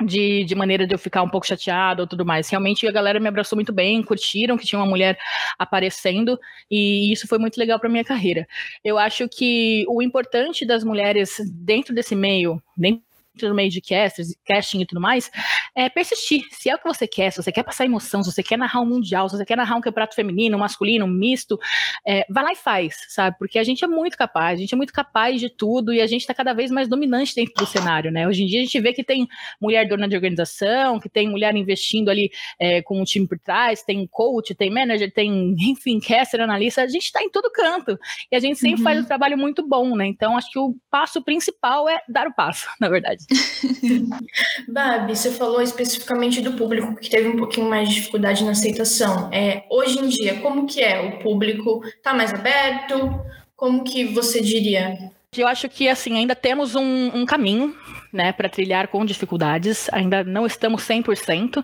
de, 0.03 0.43
de 0.43 0.55
maneira 0.55 0.85
de 0.85 0.93
eu 0.93 0.99
ficar 0.99 1.21
um 1.21 1.29
pouco 1.29 1.47
chateada 1.47 2.01
ou 2.01 2.07
tudo 2.07 2.25
mais. 2.25 2.49
Realmente 2.49 2.87
a 2.87 2.91
galera 2.91 3.19
me 3.19 3.27
abraçou 3.27 3.55
muito 3.55 3.71
bem, 3.71 4.03
curtiram 4.03 4.57
que 4.57 4.65
tinha 4.65 4.79
uma 4.79 4.85
mulher 4.85 5.17
aparecendo 5.57 6.39
e 6.69 7.11
isso 7.11 7.27
foi 7.27 7.37
muito 7.37 7.57
legal 7.57 7.79
para 7.79 7.89
minha 7.89 8.03
carreira. 8.03 8.47
Eu 8.83 8.97
acho 8.97 9.29
que 9.29 9.85
o 9.87 10.01
importante 10.01 10.65
das 10.65 10.83
mulheres 10.83 11.37
dentro 11.53 11.93
desse 11.93 12.15
meio, 12.15 12.61
dentro 12.75 13.03
no 13.41 13.53
meio 13.53 13.69
de 13.69 13.81
casters, 13.81 14.35
casting 14.45 14.81
e 14.81 14.85
tudo 14.85 15.01
mais, 15.01 15.29
é 15.75 15.89
persistir. 15.89 16.43
Se 16.51 16.69
é 16.69 16.75
o 16.75 16.77
que 16.77 16.87
você 16.87 17.07
quer, 17.07 17.31
se 17.31 17.41
você 17.41 17.51
quer 17.51 17.63
passar 17.63 17.85
emoção, 17.85 18.23
se 18.23 18.31
você 18.31 18.43
quer 18.43 18.57
narrar 18.57 18.81
um 18.81 18.85
mundial, 18.85 19.27
se 19.29 19.37
você 19.37 19.45
quer 19.45 19.57
narrar 19.57 19.75
um 19.75 19.81
campeonato 19.81 20.15
feminino, 20.15 20.57
masculino, 20.57 21.07
misto, 21.07 21.59
é, 22.05 22.25
vai 22.29 22.43
lá 22.43 22.51
e 22.51 22.55
faz, 22.55 22.95
sabe? 23.09 23.37
Porque 23.37 23.59
a 23.59 23.63
gente 23.63 23.83
é 23.83 23.87
muito 23.87 24.17
capaz, 24.17 24.57
a 24.57 24.61
gente 24.61 24.73
é 24.73 24.77
muito 24.77 24.93
capaz 24.93 25.39
de 25.39 25.49
tudo 25.49 25.93
e 25.93 26.01
a 26.01 26.07
gente 26.07 26.21
está 26.21 26.33
cada 26.33 26.53
vez 26.53 26.71
mais 26.71 26.87
dominante 26.87 27.35
dentro 27.35 27.53
do 27.55 27.65
cenário, 27.65 28.11
né? 28.11 28.27
Hoje 28.27 28.43
em 28.43 28.45
dia 28.47 28.61
a 28.61 28.63
gente 28.63 28.79
vê 28.79 28.93
que 28.93 29.03
tem 29.03 29.27
mulher 29.61 29.87
dona 29.87 30.07
de 30.07 30.15
organização, 30.15 30.99
que 30.99 31.09
tem 31.09 31.29
mulher 31.29 31.55
investindo 31.55 32.09
ali 32.09 32.29
é, 32.59 32.81
com 32.81 33.01
o 33.01 33.05
time 33.05 33.27
por 33.27 33.39
trás, 33.39 33.83
tem 33.83 34.07
coach, 34.07 34.55
tem 34.55 34.69
manager, 34.69 35.11
tem, 35.11 35.55
enfim, 35.59 35.99
caster, 35.99 36.41
analista, 36.41 36.81
a 36.81 36.87
gente 36.87 37.05
está 37.05 37.21
em 37.21 37.29
todo 37.29 37.51
canto. 37.51 37.97
E 38.31 38.35
a 38.35 38.39
gente 38.39 38.59
sempre 38.59 38.79
uhum. 38.79 38.83
faz 38.83 38.99
um 38.99 39.05
trabalho 39.05 39.37
muito 39.37 39.67
bom, 39.67 39.95
né? 39.95 40.05
Então 40.07 40.37
acho 40.37 40.51
que 40.51 40.59
o 40.59 40.75
passo 40.89 41.21
principal 41.23 41.89
é 41.89 41.99
dar 42.07 42.27
o 42.27 42.33
passo, 42.33 42.67
na 42.79 42.89
verdade. 42.89 43.24
Babi, 44.67 45.15
você 45.15 45.31
falou 45.31 45.61
especificamente 45.61 46.41
do 46.41 46.53
público 46.53 46.95
que 46.95 47.09
teve 47.09 47.29
um 47.29 47.37
pouquinho 47.37 47.69
mais 47.69 47.89
de 47.89 47.95
dificuldade 47.95 48.43
na 48.43 48.51
aceitação. 48.51 49.29
É, 49.31 49.63
hoje 49.69 49.99
em 49.99 50.07
dia, 50.07 50.41
como 50.41 50.65
que 50.65 50.81
é? 50.81 51.01
O 51.01 51.19
público 51.19 51.83
está 51.85 52.13
mais 52.13 52.33
aberto? 52.33 53.19
Como 53.55 53.83
que 53.83 54.05
você 54.05 54.41
diria? 54.41 55.11
Eu 55.35 55.47
acho 55.47 55.67
que 55.67 55.87
assim 55.87 56.17
ainda 56.17 56.35
temos 56.35 56.75
um, 56.75 57.11
um 57.13 57.25
caminho 57.25 57.75
né, 58.15 58.31
para 58.31 58.47
trilhar 58.47 58.87
com 58.87 59.05
dificuldades. 59.05 59.89
Ainda 59.91 60.23
não 60.23 60.45
estamos 60.45 60.81
100%, 60.83 61.63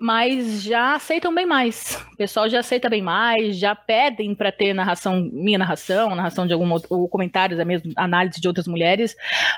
mas 0.00 0.62
já 0.62 0.94
aceitam 0.94 1.34
bem 1.34 1.44
mais. 1.44 2.02
O 2.14 2.16
pessoal 2.16 2.48
já 2.48 2.60
aceita 2.60 2.88
bem 2.88 3.02
mais, 3.02 3.56
já 3.58 3.74
pedem 3.74 4.34
para 4.34 4.50
ter 4.50 4.72
narração, 4.72 5.28
minha 5.30 5.58
narração, 5.58 6.14
narração 6.14 6.46
de 6.46 6.54
algum 6.54 6.68
ou 6.88 7.08
comentários, 7.08 7.60
é 7.60 7.64
mesmo 7.64 7.92
análise 7.94 8.40
de 8.40 8.48
outras 8.48 8.66
mulheres, 8.66 9.14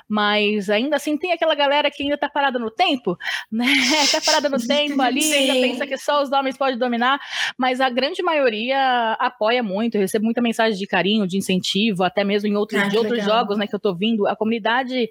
mas 0.09 0.69
ainda 0.69 0.97
assim 0.97 1.17
tem 1.17 1.33
aquela 1.33 1.55
galera 1.55 1.89
que 1.91 2.03
ainda 2.03 2.19
tá 2.19 2.29
parada 2.29 2.59
no 2.59 2.71
tempo, 2.71 3.17
né? 3.51 3.65
Tá 4.15 4.21
parada 4.21 4.49
no 4.49 4.59
tempo 4.59 5.01
ali, 5.01 5.23
Sim. 5.23 5.35
ainda 5.35 5.55
pensa 5.55 5.87
que 5.87 5.97
só 5.97 6.23
os 6.23 6.31
homens 6.31 6.57
podem 6.57 6.79
dominar, 6.79 7.19
mas 7.57 7.81
a 7.81 7.89
grande 7.89 8.23
maioria 8.23 9.13
apoia 9.19 9.63
muito, 9.63 9.95
eu 9.95 10.01
recebo 10.01 10.25
muita 10.25 10.43
mensagem 10.43 10.79
de 10.79 10.87
carinho, 10.87 11.27
de 11.27 11.37
incentivo, 11.37 12.03
até 12.03 12.25
mesmo 12.25 12.49
em 12.49 12.57
outros, 12.57 12.81
ah, 12.81 12.89
de 12.89 12.97
outros 12.97 13.19
legal. 13.19 13.39
jogos, 13.39 13.57
né, 13.57 13.67
que 13.67 13.75
eu 13.75 13.81
tô 13.81 13.95
vindo, 13.95 14.27
a 14.27 14.37
comunidade 14.37 15.09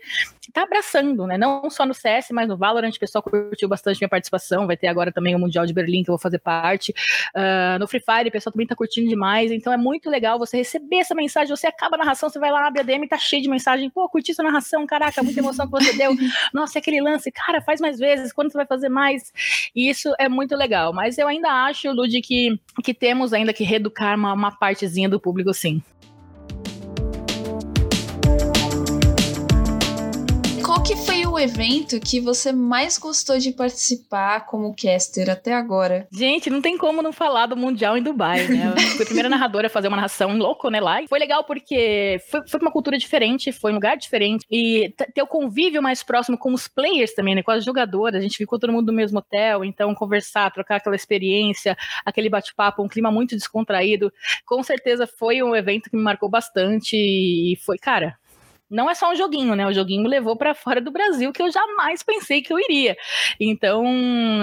tá 0.52 0.64
abraçando 0.64 1.26
né? 1.26 1.38
Não 1.38 1.70
só 1.70 1.86
no 1.86 1.94
CS, 1.94 2.28
mas 2.32 2.48
no 2.48 2.58
Valorant, 2.58 2.92
o 2.96 3.00
pessoal 3.00 3.24
curtiu 3.24 3.68
bastante 3.70 4.00
minha 4.00 4.10
participação. 4.10 4.68
Vai 4.68 4.76
ter 4.76 4.88
agora 4.88 5.12
também 5.12 5.36
o 5.36 5.40
Mundial 5.40 5.66
de 5.66 5.74
Berlim, 5.74 6.04
que 6.04 6.10
eu 6.10 6.14
vou 6.14 6.20
fazer 6.20 6.40
parte. 6.40 6.94
Uh, 7.36 7.80
no 7.80 7.88
Free 7.88 8.02
Fire, 8.02 8.30
o 8.30 8.32
pessoal 8.32 8.52
também 8.52 8.68
tá 8.68 8.76
curtindo 8.76 9.08
demais. 9.08 9.52
Então 9.52 9.72
é 9.72 9.78
muito 9.78 10.10
legal 10.10 10.38
você 10.38 10.58
receber 10.58 10.98
essa 10.98 11.16
mensagem. 11.16 11.56
Você 11.56 11.68
acaba 11.68 11.96
a 11.96 12.00
narração, 12.00 12.30
você 12.30 12.40
vai 12.40 12.52
lá, 12.52 12.68
abre 12.68 12.82
a 12.82 12.84
DM, 12.84 13.08
tá 13.08 13.18
cheio 13.18 13.42
de 13.42 13.50
mensagem. 13.50 13.90
Pô, 13.90 14.08
curti 14.10 14.34
sua 14.34 14.44
narração, 14.44 14.86
caraca, 14.86 15.24
muita 15.24 15.40
emoção 15.40 15.66
que 15.66 15.72
você 15.72 15.94
deu. 15.94 16.14
Nossa, 16.54 16.80
aquele 16.80 17.02
lance, 17.02 17.32
cara, 17.32 17.62
faz 17.62 17.80
mais 17.80 18.00
vezes, 18.00 18.34
quando 18.34 18.52
você 18.52 18.58
vai 18.58 18.66
fazer 18.66 18.90
mais? 18.90 19.32
E 19.76 19.90
isso 19.90 20.14
é 20.20 20.28
muito 20.28 20.56
legal. 20.56 20.94
Mas 20.94 21.18
eu 21.18 21.28
ainda 21.28 21.50
acho, 21.50 21.92
Lud, 21.92 22.22
que, 22.22 22.60
que 22.84 22.94
temos 22.94 23.34
ainda 23.34 23.54
que 23.54 23.64
reeducar 23.64 24.18
uma, 24.18 24.34
uma 24.34 24.52
partezinha 24.52 25.08
do 25.08 25.20
público, 25.20 25.54
sim. 25.54 25.82
Que 30.82 30.96
foi 30.96 31.26
o 31.26 31.38
evento 31.38 32.00
que 32.00 32.20
você 32.20 32.52
mais 32.52 32.98
gostou 32.98 33.38
de 33.38 33.52
participar 33.52 34.46
como 34.46 34.74
caster 34.76 35.30
até 35.30 35.54
agora? 35.54 36.08
Gente, 36.12 36.50
não 36.50 36.62
tem 36.62 36.78
como 36.78 37.02
não 37.02 37.12
falar 37.12 37.48
do 37.48 37.56
Mundial 37.56 37.98
em 37.98 38.02
Dubai, 38.02 38.48
né? 38.48 38.74
Eu 38.76 38.82
fui 38.96 39.04
a 39.04 39.06
primeira 39.06 39.30
narradora 39.30 39.68
a 39.68 39.70
fazer 39.70 39.88
uma 39.88 39.98
narração 39.98 40.38
louco, 40.38 40.70
né, 40.70 40.80
lá. 40.80 41.02
E 41.02 41.08
foi 41.08 41.20
legal 41.20 41.44
porque 41.44 42.20
foi, 42.30 42.42
foi 42.48 42.60
uma 42.60 42.72
cultura 42.72 42.98
diferente, 42.98 43.52
foi 43.52 43.72
um 43.72 43.76
lugar 43.76 43.98
diferente. 43.98 44.46
E 44.50 44.94
ter 45.14 45.22
o 45.22 45.28
convívio 45.28 45.82
mais 45.82 46.02
próximo 46.02 46.38
com 46.38 46.54
os 46.54 46.68
players 46.68 47.14
também, 47.14 47.36
né? 47.36 47.44
Com 47.44 47.52
as 47.52 47.64
jogadoras. 47.66 48.20
A 48.20 48.24
gente 48.24 48.38
ficou 48.38 48.58
todo 48.58 48.72
mundo 48.72 48.88
no 48.88 48.94
mesmo 48.94 49.20
hotel, 49.20 49.64
então 49.66 49.94
conversar, 49.94 50.52
trocar 50.52 50.78
aquela 50.78 50.96
experiência, 50.96 51.78
aquele 52.06 52.30
bate-papo, 52.30 52.84
um 52.84 52.88
clima 52.88 53.12
muito 53.12 53.36
descontraído. 53.36 54.12
Com 54.46 54.64
certeza 54.64 55.06
foi 55.06 55.44
um 55.44 55.56
evento 55.56 55.90
que 55.90 55.98
me 55.98 56.04
marcou 56.04 56.30
bastante 56.30 56.96
e 56.96 57.58
foi, 57.66 57.78
cara, 57.78 58.18
não 58.74 58.90
é 58.90 58.96
só 58.96 59.12
um 59.12 59.16
joguinho, 59.16 59.56
né? 59.56 59.68
O 59.68 59.72
joguinho 59.72 60.02
me 60.02 60.10
levou 60.10 60.36
para 60.36 60.56
fora 60.56 60.82
do 60.82 60.90
Brasil 60.90 61.32
que 61.32 61.44
eu 61.44 61.52
jamais 61.52 62.02
pensei 62.02 62.42
que 62.42 62.52
eu 62.52 62.60
iria. 62.60 62.98
Então, 63.40 63.86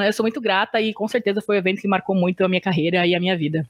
eu 0.04 0.12
sou 0.12 0.22
muito 0.22 0.40
grata 0.40 0.80
e 0.80 0.94
com 0.94 1.08
certeza 1.08 1.42
foi 1.42 1.56
um 1.56 1.58
evento 1.58 1.80
que 1.80 1.88
marcou 1.88 2.14
muito 2.14 2.44
a 2.44 2.48
minha 2.48 2.60
carreira 2.60 3.04
e 3.04 3.14
a 3.14 3.18
minha 3.18 3.36
vida. 3.36 3.68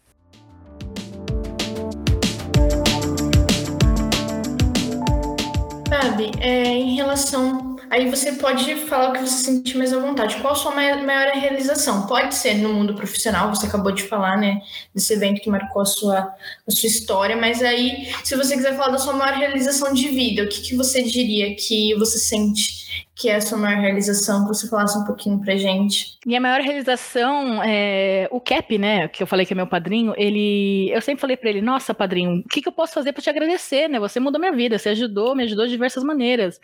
Sabe, 5.88 6.30
é, 6.40 6.64
em 6.68 6.94
relação 6.94 7.69
Aí 7.90 8.08
você 8.08 8.34
pode 8.34 8.72
falar 8.86 9.10
o 9.10 9.12
que 9.12 9.18
você 9.18 9.44
sentir 9.44 9.76
mais 9.76 9.92
à 9.92 9.98
vontade. 9.98 10.36
Qual 10.36 10.52
a 10.52 10.56
sua 10.56 10.72
maior 10.72 11.32
realização? 11.34 12.06
Pode 12.06 12.36
ser 12.36 12.54
no 12.54 12.72
mundo 12.72 12.94
profissional, 12.94 13.52
você 13.52 13.66
acabou 13.66 13.90
de 13.90 14.04
falar, 14.04 14.36
né? 14.36 14.62
Desse 14.94 15.12
evento 15.12 15.40
que 15.40 15.50
marcou 15.50 15.82
a 15.82 15.84
sua, 15.84 16.32
a 16.68 16.70
sua 16.70 16.86
história, 16.86 17.36
mas 17.36 17.60
aí, 17.62 18.14
se 18.22 18.36
você 18.36 18.54
quiser 18.54 18.76
falar 18.76 18.92
da 18.92 18.98
sua 18.98 19.14
maior 19.14 19.36
realização 19.36 19.92
de 19.92 20.08
vida, 20.08 20.44
o 20.44 20.48
que, 20.48 20.62
que 20.62 20.76
você 20.76 21.02
diria 21.02 21.52
que 21.56 21.92
você 21.96 22.16
sente 22.16 22.79
que 23.14 23.28
é 23.28 23.36
a 23.36 23.40
sua 23.40 23.58
maior 23.58 23.80
realização? 23.80 24.42
Que 24.42 24.48
você 24.48 24.68
falasse 24.68 24.98
um 24.98 25.04
pouquinho 25.04 25.38
pra 25.40 25.56
gente. 25.56 26.18
Minha 26.24 26.40
maior 26.40 26.60
realização 26.60 27.62
é 27.62 28.28
o 28.30 28.40
Cap, 28.40 28.76
né? 28.78 29.08
Que 29.08 29.22
eu 29.22 29.26
falei 29.26 29.44
que 29.44 29.52
é 29.52 29.56
meu 29.56 29.66
padrinho. 29.66 30.14
Ele, 30.16 30.90
eu 30.90 31.00
sempre 31.00 31.20
falei 31.20 31.36
para 31.36 31.50
ele: 31.50 31.60
Nossa, 31.60 31.92
padrinho, 31.92 32.40
o 32.40 32.48
que, 32.48 32.62
que 32.62 32.68
eu 32.68 32.72
posso 32.72 32.94
fazer 32.94 33.12
para 33.12 33.22
te 33.22 33.30
agradecer, 33.30 33.88
né? 33.88 33.98
Você 34.00 34.18
mudou 34.18 34.40
minha 34.40 34.52
vida, 34.52 34.78
você 34.78 34.90
ajudou, 34.90 35.34
me 35.34 35.44
ajudou 35.44 35.66
de 35.66 35.72
diversas 35.72 36.02
maneiras. 36.02 36.56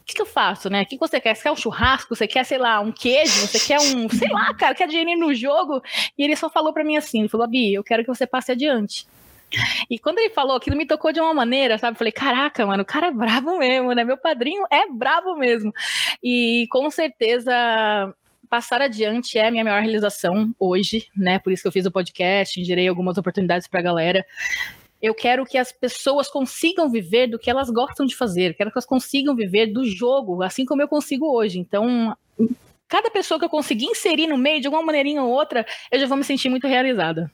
O 0.00 0.04
que, 0.04 0.14
que 0.14 0.22
eu 0.22 0.26
faço, 0.26 0.68
né? 0.68 0.82
O 0.82 0.86
que, 0.86 0.96
que 0.96 1.00
você 1.00 1.20
quer? 1.20 1.34
Você 1.34 1.42
quer 1.42 1.52
um 1.52 1.56
churrasco? 1.56 2.14
Você 2.14 2.26
quer, 2.26 2.44
sei 2.44 2.58
lá, 2.58 2.80
um 2.80 2.92
queijo? 2.92 3.46
Você 3.46 3.60
quer 3.60 3.78
um, 3.80 4.08
sei 4.08 4.28
lá, 4.28 4.52
cara, 4.54 4.74
quer 4.74 4.88
dinheiro 4.88 5.20
no 5.20 5.34
jogo? 5.34 5.82
E 6.18 6.24
ele 6.24 6.36
só 6.36 6.50
falou 6.50 6.72
para 6.72 6.84
mim 6.84 6.96
assim: 6.96 7.20
Ele 7.20 7.28
falou, 7.28 7.44
Abi, 7.44 7.74
eu 7.74 7.84
quero 7.84 8.02
que 8.02 8.08
você 8.08 8.26
passe 8.26 8.52
adiante. 8.52 9.06
E 9.90 9.98
quando 9.98 10.18
ele 10.18 10.30
falou, 10.30 10.56
aquilo 10.56 10.76
me 10.76 10.86
tocou 10.86 11.12
de 11.12 11.20
uma 11.20 11.34
maneira, 11.34 11.78
sabe? 11.78 11.98
Falei, 11.98 12.12
caraca, 12.12 12.66
mano, 12.66 12.82
o 12.82 12.86
cara 12.86 13.08
é 13.08 13.10
bravo 13.10 13.58
mesmo, 13.58 13.92
né? 13.92 14.04
Meu 14.04 14.16
padrinho 14.16 14.64
é 14.70 14.88
bravo 14.88 15.36
mesmo. 15.36 15.72
E 16.22 16.66
com 16.70 16.90
certeza 16.90 17.52
passar 18.52 18.82
adiante 18.82 19.38
é 19.38 19.48
a 19.48 19.50
minha 19.50 19.64
maior 19.64 19.80
realização 19.80 20.54
hoje, 20.60 21.06
né? 21.16 21.38
Por 21.38 21.52
isso 21.52 21.62
que 21.62 21.68
eu 21.68 21.72
fiz 21.72 21.86
o 21.86 21.90
podcast, 21.90 22.62
gerei 22.62 22.86
algumas 22.86 23.16
oportunidades 23.16 23.66
para 23.66 23.80
a 23.80 23.82
galera. 23.82 24.26
Eu 25.00 25.14
quero 25.14 25.46
que 25.46 25.56
as 25.56 25.72
pessoas 25.72 26.28
consigam 26.28 26.90
viver 26.90 27.28
do 27.28 27.38
que 27.38 27.50
elas 27.50 27.70
gostam 27.70 28.04
de 28.04 28.14
fazer, 28.14 28.54
quero 28.54 28.70
que 28.70 28.76
elas 28.76 28.84
consigam 28.84 29.34
viver 29.34 29.68
do 29.68 29.84
jogo, 29.84 30.42
assim 30.42 30.66
como 30.66 30.82
eu 30.82 30.86
consigo 30.86 31.34
hoje. 31.34 31.58
Então, 31.58 32.14
cada 32.86 33.10
pessoa 33.10 33.38
que 33.38 33.46
eu 33.46 33.48
conseguir 33.48 33.86
inserir 33.86 34.26
no 34.26 34.36
meio 34.36 34.60
de 34.60 34.66
alguma 34.66 34.84
maneirinha 34.84 35.22
ou 35.22 35.30
outra, 35.30 35.64
eu 35.90 35.98
já 35.98 36.06
vou 36.06 36.18
me 36.18 36.22
sentir 36.22 36.50
muito 36.50 36.66
realizada. 36.66 37.32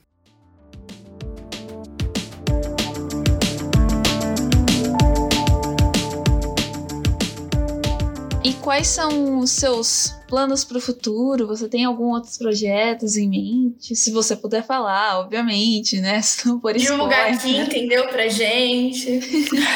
Quais 8.69 8.85
são 8.85 9.39
os 9.39 9.49
seus 9.49 10.11
planos 10.27 10.63
para 10.63 10.77
o 10.77 10.81
futuro? 10.81 11.47
Você 11.47 11.67
tem 11.67 11.85
algum 11.85 12.11
outros 12.11 12.37
projetos 12.37 13.17
em 13.17 13.27
mente? 13.27 13.95
Se 13.95 14.11
você 14.11 14.35
puder 14.35 14.61
falar, 14.61 15.21
obviamente, 15.21 15.99
né? 15.99 16.21
Se 16.21 16.47
não 16.47 16.59
por 16.59 16.75
Divulgar 16.75 17.33
aqui, 17.33 17.57
entendeu? 17.57 18.07
Pra 18.09 18.27
gente. 18.27 19.21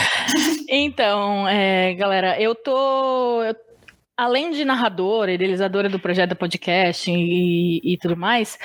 então, 0.70 1.48
é, 1.48 1.96
galera, 1.96 2.40
eu 2.40 2.54
tô. 2.54 3.42
Eu 3.42 3.56
além 4.16 4.52
de 4.52 4.64
narradora, 4.64 5.32
idealizadora 5.32 5.90
do 5.90 5.98
projeto 5.98 6.30
da 6.30 6.36
podcast 6.36 7.10
e, 7.10 7.82
e 7.84 7.98
tudo 7.98 8.16
mais, 8.16 8.60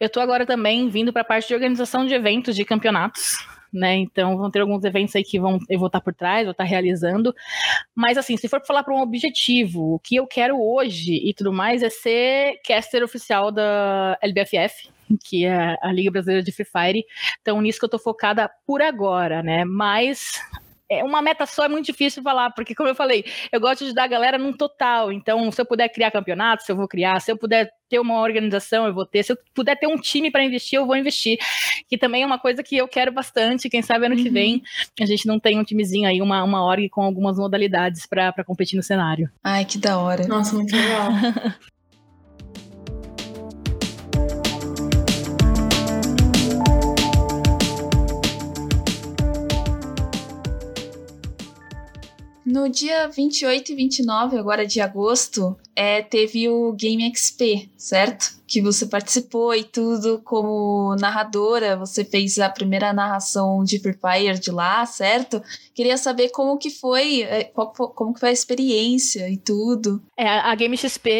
eu 0.00 0.08
tô 0.08 0.18
agora 0.18 0.46
também 0.46 0.88
vindo 0.88 1.12
para 1.12 1.20
a 1.20 1.26
parte 1.26 1.48
de 1.48 1.54
organização 1.54 2.06
de 2.06 2.14
eventos 2.14 2.56
de 2.56 2.64
campeonatos 2.64 3.36
né? 3.74 3.96
Então 3.96 4.38
vão 4.38 4.50
ter 4.50 4.60
alguns 4.60 4.84
eventos 4.84 5.14
aí 5.16 5.24
que 5.24 5.38
vão, 5.38 5.58
eu 5.68 5.78
vou 5.78 5.88
estar 5.88 6.00
por 6.00 6.14
trás, 6.14 6.44
vou 6.44 6.52
estar 6.52 6.64
realizando. 6.64 7.34
Mas 7.94 8.16
assim, 8.16 8.36
se 8.36 8.48
for 8.48 8.64
falar 8.64 8.84
para 8.84 8.94
um 8.94 9.02
objetivo, 9.02 9.94
o 9.94 9.98
que 9.98 10.16
eu 10.16 10.26
quero 10.26 10.60
hoje 10.60 11.14
e 11.14 11.34
tudo 11.34 11.52
mais 11.52 11.82
é 11.82 11.90
ser 11.90 12.60
caster 12.66 13.02
oficial 13.02 13.50
da 13.50 14.16
LBFF, 14.22 14.88
que 15.24 15.44
é 15.44 15.76
a 15.82 15.92
Liga 15.92 16.10
Brasileira 16.10 16.42
de 16.42 16.52
Free 16.52 16.64
Fire. 16.64 17.04
Então, 17.42 17.60
nisso 17.60 17.78
que 17.78 17.84
eu 17.84 17.90
tô 17.90 17.98
focada 17.98 18.50
por 18.66 18.80
agora, 18.80 19.42
né? 19.42 19.64
Mas 19.64 20.40
é 20.90 21.02
uma 21.02 21.22
meta 21.22 21.46
só 21.46 21.64
é 21.64 21.68
muito 21.68 21.86
difícil 21.86 22.22
falar, 22.22 22.50
porque 22.50 22.74
como 22.74 22.88
eu 22.88 22.94
falei, 22.94 23.24
eu 23.50 23.60
gosto 23.60 23.80
de 23.80 23.84
ajudar 23.86 24.04
a 24.04 24.08
galera 24.08 24.38
num 24.38 24.52
total. 24.52 25.12
Então, 25.12 25.50
se 25.50 25.60
eu 25.60 25.66
puder 25.66 25.88
criar 25.88 26.10
campeonatos, 26.10 26.68
eu 26.68 26.76
vou 26.76 26.86
criar. 26.86 27.20
Se 27.20 27.32
eu 27.32 27.38
puder 27.38 27.70
ter 27.88 27.98
uma 27.98 28.20
organização, 28.20 28.86
eu 28.86 28.94
vou 28.94 29.06
ter. 29.06 29.22
Se 29.22 29.32
eu 29.32 29.38
puder 29.54 29.78
ter 29.78 29.86
um 29.86 29.96
time 29.96 30.30
para 30.30 30.44
investir, 30.44 30.78
eu 30.78 30.86
vou 30.86 30.96
investir. 30.96 31.38
Que 31.88 31.96
também 31.96 32.22
é 32.22 32.26
uma 32.26 32.38
coisa 32.38 32.62
que 32.62 32.76
eu 32.76 32.86
quero 32.86 33.12
bastante. 33.12 33.68
Quem 33.68 33.82
sabe 33.82 34.06
ano 34.06 34.16
uhum. 34.16 34.22
que 34.22 34.30
vem 34.30 34.62
a 35.00 35.06
gente 35.06 35.26
não 35.26 35.38
tem 35.38 35.58
um 35.58 35.64
timezinho 35.64 36.08
aí, 36.08 36.20
uma, 36.20 36.42
uma 36.42 36.64
org 36.64 36.88
com 36.88 37.02
algumas 37.02 37.38
modalidades 37.38 38.06
para 38.06 38.44
competir 38.44 38.76
no 38.76 38.82
cenário. 38.82 39.30
Ai, 39.42 39.64
que 39.64 39.78
da 39.78 39.98
hora. 39.98 40.26
Nossa, 40.26 40.54
muito 40.54 40.74
legal. 40.74 41.10
No 52.44 52.68
dia 52.68 53.08
28 53.08 53.72
e 53.72 53.74
29, 53.74 54.38
agora 54.38 54.66
de 54.66 54.80
agosto, 54.80 55.56
é, 55.74 56.02
teve 56.02 56.48
o 56.48 56.72
Game 56.72 57.10
XP, 57.16 57.70
certo? 57.76 58.34
Que 58.46 58.60
você 58.60 58.86
participou 58.86 59.54
e 59.54 59.64
tudo 59.64 60.20
como 60.24 60.94
narradora, 60.96 61.76
você 61.76 62.04
fez 62.04 62.38
a 62.38 62.48
primeira 62.48 62.92
narração 62.92 63.64
de 63.64 63.78
Free 63.78 63.94
Fire 63.94 64.38
de 64.38 64.50
lá, 64.50 64.84
certo? 64.84 65.42
Queria 65.74 65.96
saber 65.96 66.28
como 66.28 66.58
que 66.58 66.70
foi, 66.70 67.22
é, 67.22 67.44
qual, 67.44 67.72
como 67.72 68.14
que 68.14 68.20
foi 68.20 68.28
a 68.28 68.32
experiência 68.32 69.28
e 69.28 69.36
tudo. 69.36 70.02
É, 70.16 70.28
a 70.28 70.54
Game 70.54 70.76
XP, 70.76 71.10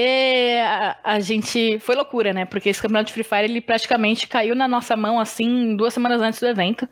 a, 0.62 0.96
a, 1.02 1.20
gente, 1.20 1.78
foi 1.80 1.96
loucura, 1.96 2.32
né? 2.32 2.44
Porque 2.44 2.68
esse 2.68 2.80
campeonato 2.80 3.08
de 3.08 3.14
Free 3.14 3.24
Fire, 3.24 3.44
ele 3.44 3.60
praticamente 3.60 4.28
caiu 4.28 4.54
na 4.54 4.68
nossa 4.68 4.96
mão, 4.96 5.18
assim, 5.18 5.76
duas 5.76 5.94
semanas 5.94 6.20
antes 6.20 6.40
do 6.40 6.46
evento. 6.46 6.88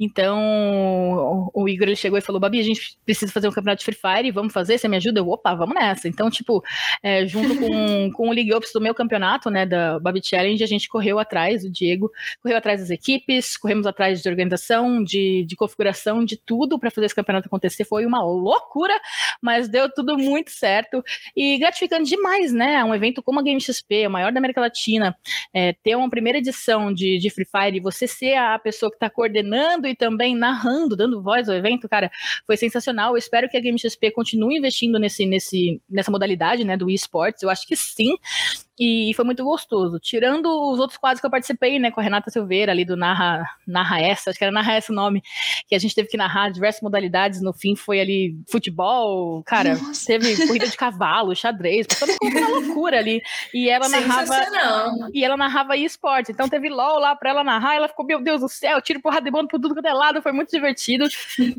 Então, 0.00 1.50
o, 1.54 1.62
o 1.62 1.68
Igor, 1.68 1.88
ele 1.88 1.96
chegou 1.96 2.18
e 2.18 2.22
falou, 2.22 2.40
Babi, 2.40 2.60
a 2.60 2.64
gente 2.64 2.96
precisa 3.04 3.32
fazer 3.32 3.48
um 3.48 3.52
campeonato 3.52 3.80
de 3.80 3.84
Free 3.84 3.94
Fire, 3.96 4.30
vamos 4.30 4.52
fazer, 4.52 4.78
você 4.78 4.88
me 4.88 4.96
ajuda? 4.96 5.20
Eu, 5.20 5.28
opa, 5.28 5.54
vamos 5.54 5.74
nessa. 5.74 6.08
Então, 6.08 6.30
tipo, 6.30 6.62
é, 7.02 7.26
junto 7.26 7.56
com, 7.56 8.10
com 8.14 8.28
o 8.28 8.32
League 8.32 8.52
Ops 8.52 8.72
do 8.72 8.80
meu 8.80 8.94
campeonato, 8.94 9.50
né, 9.54 9.64
da 9.64 10.00
Babi 10.00 10.20
Challenge, 10.22 10.62
a 10.62 10.66
gente 10.66 10.88
correu 10.88 11.20
atrás, 11.20 11.64
o 11.64 11.70
Diego 11.70 12.10
correu 12.42 12.58
atrás 12.58 12.80
das 12.80 12.90
equipes, 12.90 13.56
corremos 13.56 13.86
atrás 13.86 14.20
de 14.20 14.28
organização, 14.28 15.02
de, 15.02 15.44
de 15.44 15.54
configuração, 15.54 16.24
de 16.24 16.36
tudo 16.36 16.76
para 16.76 16.90
fazer 16.90 17.06
esse 17.06 17.14
campeonato 17.14 17.46
acontecer. 17.46 17.84
Foi 17.84 18.04
uma 18.04 18.20
loucura, 18.20 18.94
mas 19.40 19.68
deu 19.68 19.88
tudo 19.88 20.18
muito 20.18 20.50
certo 20.50 21.02
e 21.36 21.56
gratificante 21.58 22.10
demais, 22.10 22.52
né? 22.52 22.82
Um 22.82 22.92
evento 22.92 23.22
como 23.22 23.38
a 23.38 23.42
Game 23.42 23.60
XP, 23.60 24.08
o 24.08 24.10
maior 24.10 24.32
da 24.32 24.38
América 24.38 24.60
Latina, 24.60 25.16
é, 25.52 25.72
ter 25.72 25.94
uma 25.96 26.10
primeira 26.10 26.38
edição 26.38 26.92
de, 26.92 27.18
de 27.18 27.30
Free 27.30 27.46
Fire 27.46 27.78
você 27.78 28.08
ser 28.08 28.34
a 28.34 28.58
pessoa 28.58 28.90
que 28.90 28.96
está 28.96 29.08
coordenando 29.08 29.86
e 29.86 29.94
também 29.94 30.34
narrando, 30.34 30.96
dando 30.96 31.22
voz 31.22 31.48
ao 31.48 31.54
evento, 31.54 31.88
cara, 31.88 32.10
foi 32.44 32.56
sensacional. 32.56 33.12
Eu 33.12 33.18
espero 33.18 33.48
que 33.48 33.56
a 33.56 33.60
Game 33.60 33.78
XP 33.78 34.10
continue 34.10 34.58
investindo 34.58 34.98
nesse, 34.98 35.24
nesse, 35.24 35.80
nessa 35.88 36.10
modalidade, 36.10 36.64
né, 36.64 36.76
do 36.76 36.90
esportes. 36.90 37.42
Eu 37.42 37.50
acho 37.50 37.66
que 37.66 37.76
sim. 37.76 38.16
E 38.78 39.12
foi 39.14 39.24
muito 39.24 39.44
gostoso. 39.44 40.00
Tirando 40.00 40.46
os 40.46 40.80
outros 40.80 40.98
quadros 40.98 41.20
que 41.20 41.26
eu 41.26 41.30
participei, 41.30 41.78
né, 41.78 41.90
com 41.92 42.00
a 42.00 42.02
Renata 42.02 42.30
Silveira, 42.30 42.72
ali 42.72 42.84
do 42.84 42.96
Narra, 42.96 43.48
Narra 43.66 44.00
Essa, 44.00 44.30
acho 44.30 44.38
que 44.38 44.44
era 44.44 44.52
Narra 44.52 44.74
Essa 44.74 44.92
o 44.92 44.94
nome, 44.94 45.22
que 45.68 45.74
a 45.74 45.78
gente 45.78 45.94
teve 45.94 46.08
que 46.08 46.16
narrar 46.16 46.50
diversas 46.50 46.82
modalidades. 46.82 47.40
No 47.40 47.52
fim 47.52 47.76
foi 47.76 48.00
ali 48.00 48.36
futebol, 48.48 49.42
cara, 49.44 49.76
Nossa. 49.76 50.06
teve 50.06 50.46
corrida 50.46 50.66
de 50.66 50.76
cavalo, 50.76 51.36
xadrez, 51.36 51.86
toda 51.86 52.12
uma 52.20 52.48
loucura 52.48 52.98
ali. 52.98 53.22
E 53.52 53.68
ela 53.68 53.88
narrava. 53.88 54.34
E 55.12 55.24
ela 55.24 55.36
narrava 55.36 55.76
esporte. 55.76 56.32
Então 56.32 56.48
teve 56.48 56.68
LOL 56.68 56.98
lá 56.98 57.14
pra 57.14 57.30
ela 57.30 57.44
narrar, 57.44 57.76
ela 57.76 57.88
ficou, 57.88 58.04
meu 58.04 58.20
Deus 58.20 58.40
do 58.40 58.48
céu, 58.48 58.80
tiro 58.80 59.00
porrada 59.00 59.24
de 59.24 59.30
bando 59.30 59.48
por 59.48 59.60
tudo 59.60 59.74
que 59.74 59.86
é 59.86 59.92
lado, 59.92 60.20
foi 60.20 60.32
muito 60.32 60.50
divertido. 60.50 61.06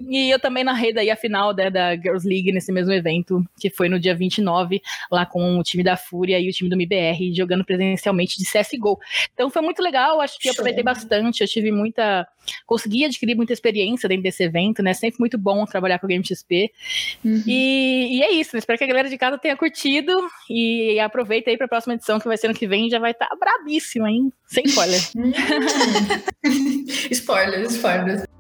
e 0.09 0.29
eu 0.29 0.39
também 0.39 0.63
narrei 0.63 0.93
daí 0.93 1.09
a 1.09 1.15
final 1.15 1.53
né, 1.53 1.69
da 1.69 1.95
Girls 1.95 2.27
League 2.27 2.51
nesse 2.51 2.71
mesmo 2.71 2.91
evento, 2.91 3.43
que 3.57 3.69
foi 3.69 3.87
no 3.87 3.99
dia 3.99 4.15
29, 4.15 4.81
lá 5.09 5.25
com 5.25 5.57
o 5.57 5.63
time 5.63 5.83
da 5.83 5.95
Fúria 5.95 6.39
e 6.39 6.49
o 6.49 6.51
time 6.51 6.69
do 6.69 6.75
MBR 6.75 7.04
jogando 7.33 7.63
presencialmente 7.63 8.37
de 8.37 8.45
CSGO. 8.45 8.97
Então 9.33 9.49
foi 9.49 9.61
muito 9.61 9.81
legal, 9.81 10.21
acho 10.21 10.39
que 10.39 10.47
eu 10.47 10.53
aproveitei 10.53 10.83
bastante, 10.83 11.41
eu 11.41 11.47
tive 11.47 11.71
muita. 11.71 12.27
Consegui 12.65 13.05
adquirir 13.05 13.35
muita 13.35 13.53
experiência 13.53 14.07
dentro 14.07 14.23
desse 14.23 14.43
evento, 14.43 14.83
né? 14.83 14.93
Sempre 14.93 15.19
muito 15.19 15.37
bom 15.37 15.65
trabalhar 15.65 15.99
com 15.99 16.05
o 16.05 16.09
Game 16.09 16.25
XP. 16.25 16.71
Uhum. 17.23 17.43
E, 17.45 18.17
e, 18.17 18.23
é 18.23 18.31
isso, 18.31 18.51
né? 18.55 18.59
espero 18.59 18.77
que 18.77 18.83
a 18.83 18.87
galera 18.87 19.09
de 19.09 19.17
casa 19.17 19.37
tenha 19.37 19.57
curtido 19.57 20.15
e 20.49 20.99
aproveita 20.99 21.49
aí 21.49 21.57
para 21.57 21.65
a 21.65 21.69
próxima 21.69 21.95
edição 21.95 22.19
que 22.19 22.27
vai 22.27 22.37
ser 22.37 22.47
ano 22.47 22.55
que 22.55 22.67
vem, 22.67 22.89
já 22.89 22.99
vai 22.99 23.11
estar 23.11 23.27
tá 23.27 23.35
brabíssima, 23.35 24.09
hein? 24.09 24.31
Sem 24.45 24.65
spoiler. 24.65 25.01
spoiler, 27.11 27.61
spoiler. 27.63 28.34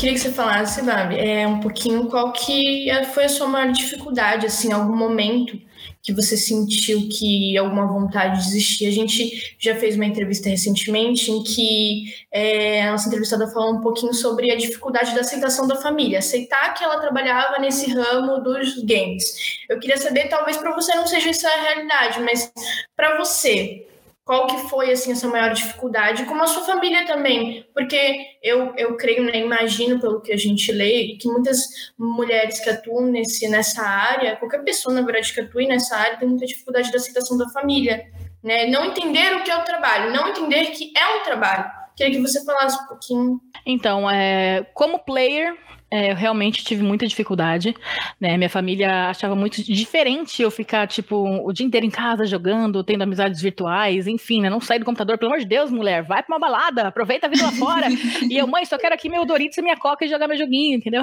Queria 0.00 0.14
que 0.14 0.20
você 0.20 0.32
falasse, 0.32 0.80
Babi, 0.80 1.18
é, 1.18 1.46
um 1.46 1.60
pouquinho 1.60 2.06
qual 2.06 2.32
que 2.32 2.88
foi 3.12 3.26
a 3.26 3.28
sua 3.28 3.46
maior 3.46 3.70
dificuldade, 3.70 4.46
assim, 4.46 4.72
algum 4.72 4.96
momento 4.96 5.60
que 6.02 6.10
você 6.14 6.38
sentiu 6.38 7.06
que 7.06 7.54
alguma 7.58 7.86
vontade 7.86 8.38
de 8.38 8.46
desistir. 8.46 8.86
A 8.86 8.90
gente 8.90 9.54
já 9.58 9.76
fez 9.76 9.96
uma 9.96 10.06
entrevista 10.06 10.48
recentemente 10.48 11.30
em 11.30 11.44
que 11.44 12.14
é, 12.32 12.84
a 12.84 12.92
nossa 12.92 13.08
entrevistada 13.08 13.46
falou 13.48 13.74
um 13.74 13.82
pouquinho 13.82 14.14
sobre 14.14 14.50
a 14.50 14.56
dificuldade 14.56 15.14
da 15.14 15.20
aceitação 15.20 15.68
da 15.68 15.76
família, 15.76 16.20
aceitar 16.20 16.72
que 16.72 16.82
ela 16.82 16.98
trabalhava 16.98 17.58
nesse 17.58 17.92
ramo 17.92 18.38
dos 18.38 18.82
games. 18.82 19.58
Eu 19.68 19.78
queria 19.78 19.98
saber, 19.98 20.30
talvez 20.30 20.56
para 20.56 20.74
você 20.74 20.94
não 20.94 21.06
seja 21.06 21.28
essa 21.28 21.46
a 21.46 21.60
realidade, 21.60 22.20
mas 22.20 22.50
para 22.96 23.18
você, 23.18 23.86
qual 24.30 24.46
que 24.46 24.58
foi 24.68 24.92
assim 24.92 25.10
essa 25.10 25.26
maior 25.26 25.52
dificuldade, 25.52 26.24
como 26.24 26.40
a 26.40 26.46
sua 26.46 26.62
família 26.62 27.04
também, 27.04 27.66
porque 27.74 28.38
eu, 28.40 28.72
eu 28.76 28.96
creio, 28.96 29.24
né, 29.24 29.38
imagino 29.38 29.98
pelo 29.98 30.20
que 30.20 30.32
a 30.32 30.36
gente 30.36 30.70
lê, 30.70 31.16
que 31.20 31.26
muitas 31.26 31.90
mulheres 31.98 32.60
que 32.60 32.70
atuam 32.70 33.06
nesse, 33.06 33.48
nessa 33.48 33.82
área, 33.82 34.36
qualquer 34.36 34.62
pessoa 34.62 34.94
na 34.94 35.02
verdade 35.02 35.34
que 35.34 35.40
atue 35.40 35.66
nessa 35.66 35.96
área 35.96 36.16
tem 36.16 36.28
muita 36.28 36.46
dificuldade 36.46 36.92
da 36.92 36.98
aceitação 36.98 37.36
da 37.36 37.48
família, 37.48 38.06
né? 38.40 38.66
Não 38.66 38.84
entender 38.84 39.34
o 39.34 39.42
que 39.42 39.50
é 39.50 39.56
o 39.56 39.64
trabalho, 39.64 40.12
não 40.12 40.28
entender 40.28 40.66
que 40.66 40.92
é 40.96 41.16
um 41.16 41.24
trabalho. 41.24 41.68
Queria 41.96 42.14
que 42.14 42.22
você 42.22 42.44
falasse 42.44 42.80
um 42.84 42.86
pouquinho. 42.86 43.40
Então, 43.66 44.08
é, 44.08 44.64
como 44.74 45.00
player, 45.00 45.56
é, 45.90 46.12
eu 46.12 46.14
realmente 46.14 46.62
tive 46.62 46.82
muita 46.82 47.06
dificuldade, 47.06 47.74
né? 48.20 48.36
Minha 48.36 48.48
família 48.48 49.08
achava 49.08 49.34
muito 49.34 49.62
diferente 49.62 50.40
eu 50.40 50.50
ficar, 50.50 50.86
tipo, 50.86 51.16
o 51.44 51.52
dia 51.52 51.66
inteiro 51.66 51.84
em 51.84 51.90
casa 51.90 52.24
jogando, 52.26 52.84
tendo 52.84 53.02
amizades 53.02 53.40
virtuais, 53.42 54.06
enfim, 54.06 54.40
né? 54.40 54.48
Não 54.48 54.60
sair 54.60 54.78
do 54.78 54.84
computador, 54.84 55.18
pelo 55.18 55.32
amor 55.32 55.40
de 55.40 55.46
Deus, 55.46 55.70
mulher, 55.70 56.02
vai 56.02 56.22
pra 56.22 56.36
uma 56.36 56.38
balada, 56.38 56.86
aproveita 56.86 57.26
a 57.26 57.30
vida 57.30 57.44
lá 57.44 57.52
fora. 57.52 57.88
e 58.30 58.36
eu, 58.36 58.46
mãe, 58.46 58.64
só 58.64 58.78
quero 58.78 58.94
aqui 58.94 59.08
meu 59.08 59.24
Doritos 59.24 59.58
e 59.58 59.62
minha 59.62 59.76
Coca 59.76 60.04
e 60.04 60.08
jogar 60.08 60.28
meu 60.28 60.36
joguinho, 60.36 60.76
entendeu? 60.76 61.02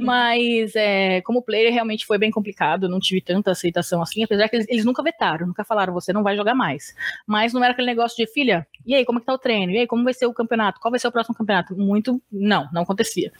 Mas, 0.00 0.74
é, 0.74 1.20
como 1.20 1.42
player, 1.42 1.72
realmente 1.72 2.06
foi 2.06 2.16
bem 2.16 2.30
complicado, 2.30 2.88
não 2.88 2.98
tive 2.98 3.20
tanta 3.20 3.50
aceitação 3.50 4.00
assim, 4.00 4.24
apesar 4.24 4.48
que 4.48 4.56
eles, 4.56 4.66
eles 4.68 4.84
nunca 4.84 5.02
vetaram, 5.02 5.46
nunca 5.46 5.64
falaram, 5.64 5.92
você 5.92 6.12
não 6.12 6.22
vai 6.22 6.36
jogar 6.36 6.54
mais. 6.54 6.94
Mas 7.26 7.52
não 7.52 7.62
era 7.62 7.72
aquele 7.72 7.88
negócio 7.88 8.16
de, 8.16 8.32
filha, 8.32 8.66
e 8.86 8.94
aí, 8.94 9.04
como 9.04 9.18
é 9.18 9.20
que 9.20 9.26
tá 9.26 9.34
o 9.34 9.38
treino? 9.38 9.72
E 9.72 9.78
aí, 9.78 9.86
como 9.86 10.04
vai 10.04 10.12
ser 10.12 10.26
o 10.26 10.32
campeonato? 10.32 10.80
Qual 10.80 10.90
vai 10.90 10.98
ser 10.98 11.08
o 11.08 11.12
próximo 11.12 11.34
campeonato? 11.34 11.76
Muito, 11.76 12.20
não, 12.30 12.68
não 12.72 12.82
acontecia. 12.82 13.32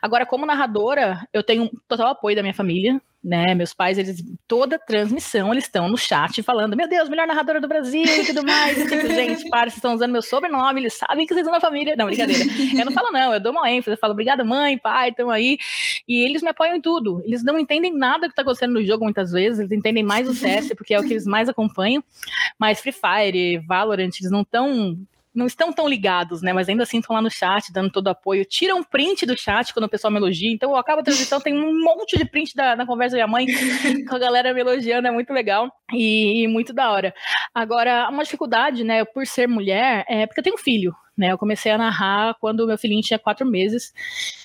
Agora, 0.00 0.26
como 0.26 0.46
narradora, 0.46 1.26
eu 1.32 1.42
tenho 1.42 1.70
total 1.88 2.08
apoio 2.08 2.36
da 2.36 2.42
minha 2.42 2.54
família, 2.54 3.00
né? 3.22 3.54
Meus 3.54 3.72
pais, 3.72 3.98
eles 3.98 4.22
toda 4.48 4.78
transmissão, 4.78 5.52
eles 5.52 5.64
estão 5.64 5.88
no 5.88 5.96
chat 5.96 6.42
falando: 6.42 6.76
"Meu 6.76 6.88
Deus, 6.88 7.08
melhor 7.08 7.26
narradora 7.26 7.60
do 7.60 7.68
Brasil" 7.68 8.04
e 8.04 8.26
tudo 8.26 8.44
mais. 8.44 8.76
E, 8.76 8.88
tipo, 8.88 9.06
gente, 9.06 9.48
para, 9.48 9.70
vocês 9.70 9.76
estão 9.76 9.94
usando 9.94 10.10
meu 10.10 10.22
sobrenome, 10.22 10.80
eles 10.80 10.94
sabem 10.94 11.26
que 11.26 11.32
vocês 11.32 11.44
são 11.44 11.52
da 11.52 11.60
família. 11.60 11.94
Não, 11.96 12.06
brincadeira. 12.06 12.44
Eu 12.76 12.84
não 12.84 12.92
falo 12.92 13.12
não, 13.12 13.32
eu 13.32 13.40
dou 13.40 13.52
uma 13.52 13.70
ênfase, 13.70 13.94
eu 13.94 14.00
falo: 14.00 14.12
"Obrigada, 14.12 14.44
mãe, 14.44 14.76
pai, 14.76 15.10
estão 15.10 15.30
aí". 15.30 15.56
E 16.08 16.24
eles 16.24 16.42
me 16.42 16.48
apoiam 16.48 16.74
em 16.74 16.80
tudo. 16.80 17.22
Eles 17.24 17.44
não 17.44 17.58
entendem 17.58 17.96
nada 17.96 18.28
que 18.28 18.34
tá 18.34 18.42
acontecendo 18.42 18.72
no 18.72 18.84
jogo 18.84 19.04
muitas 19.04 19.30
vezes, 19.30 19.60
eles 19.60 19.72
entendem 19.72 20.02
mais 20.02 20.28
o 20.28 20.34
CS 20.34 20.74
porque 20.76 20.94
é 20.94 20.98
o 20.98 21.02
que 21.04 21.12
eles 21.12 21.26
mais 21.26 21.48
acompanham. 21.48 22.02
Mas 22.58 22.80
Free 22.80 22.92
Fire, 22.92 23.58
Valorant, 23.66 24.10
eles 24.18 24.30
não 24.30 24.40
estão 24.42 24.98
não 25.34 25.46
estão 25.46 25.72
tão 25.72 25.88
ligados, 25.88 26.42
né? 26.42 26.52
Mas 26.52 26.68
ainda 26.68 26.82
assim 26.82 26.98
estão 26.98 27.14
lá 27.14 27.22
no 27.22 27.30
chat, 27.30 27.72
dando 27.72 27.90
todo 27.90 28.06
o 28.06 28.10
apoio. 28.10 28.44
Tiram 28.44 28.78
um 28.78 28.84
print 28.84 29.24
do 29.24 29.36
chat 29.36 29.72
quando 29.72 29.86
o 29.86 29.88
pessoal 29.88 30.10
me 30.10 30.18
elogia. 30.18 30.52
Então, 30.52 30.70
eu 30.70 30.76
acabo 30.76 31.00
a 31.00 31.04
transmissão, 31.04 31.40
tem 31.40 31.54
um 31.54 31.82
monte 31.82 32.18
de 32.18 32.24
print 32.24 32.54
da, 32.54 32.74
da 32.74 32.86
conversa 32.86 33.16
da 33.16 33.26
minha 33.26 33.26
mãe 33.26 33.46
com 34.08 34.14
a 34.14 34.18
galera 34.18 34.52
me 34.52 34.60
elogiando, 34.60 35.08
é 35.08 35.10
muito 35.10 35.32
legal 35.32 35.70
e, 35.92 36.42
e, 36.42 36.48
muito 36.48 36.72
da 36.72 36.90
hora. 36.90 37.14
Agora, 37.54 38.08
uma 38.10 38.24
dificuldade, 38.24 38.84
né, 38.84 39.04
por 39.04 39.26
ser 39.26 39.48
mulher, 39.48 40.04
é 40.08 40.26
porque 40.26 40.40
eu 40.40 40.44
tenho 40.44 40.56
um 40.56 40.58
filho. 40.58 40.94
Né, 41.16 41.30
eu 41.30 41.36
comecei 41.36 41.70
a 41.70 41.76
narrar 41.76 42.34
quando 42.40 42.66
meu 42.66 42.78
filhinho 42.78 43.02
tinha 43.02 43.18
quatro 43.18 43.46
meses. 43.46 43.92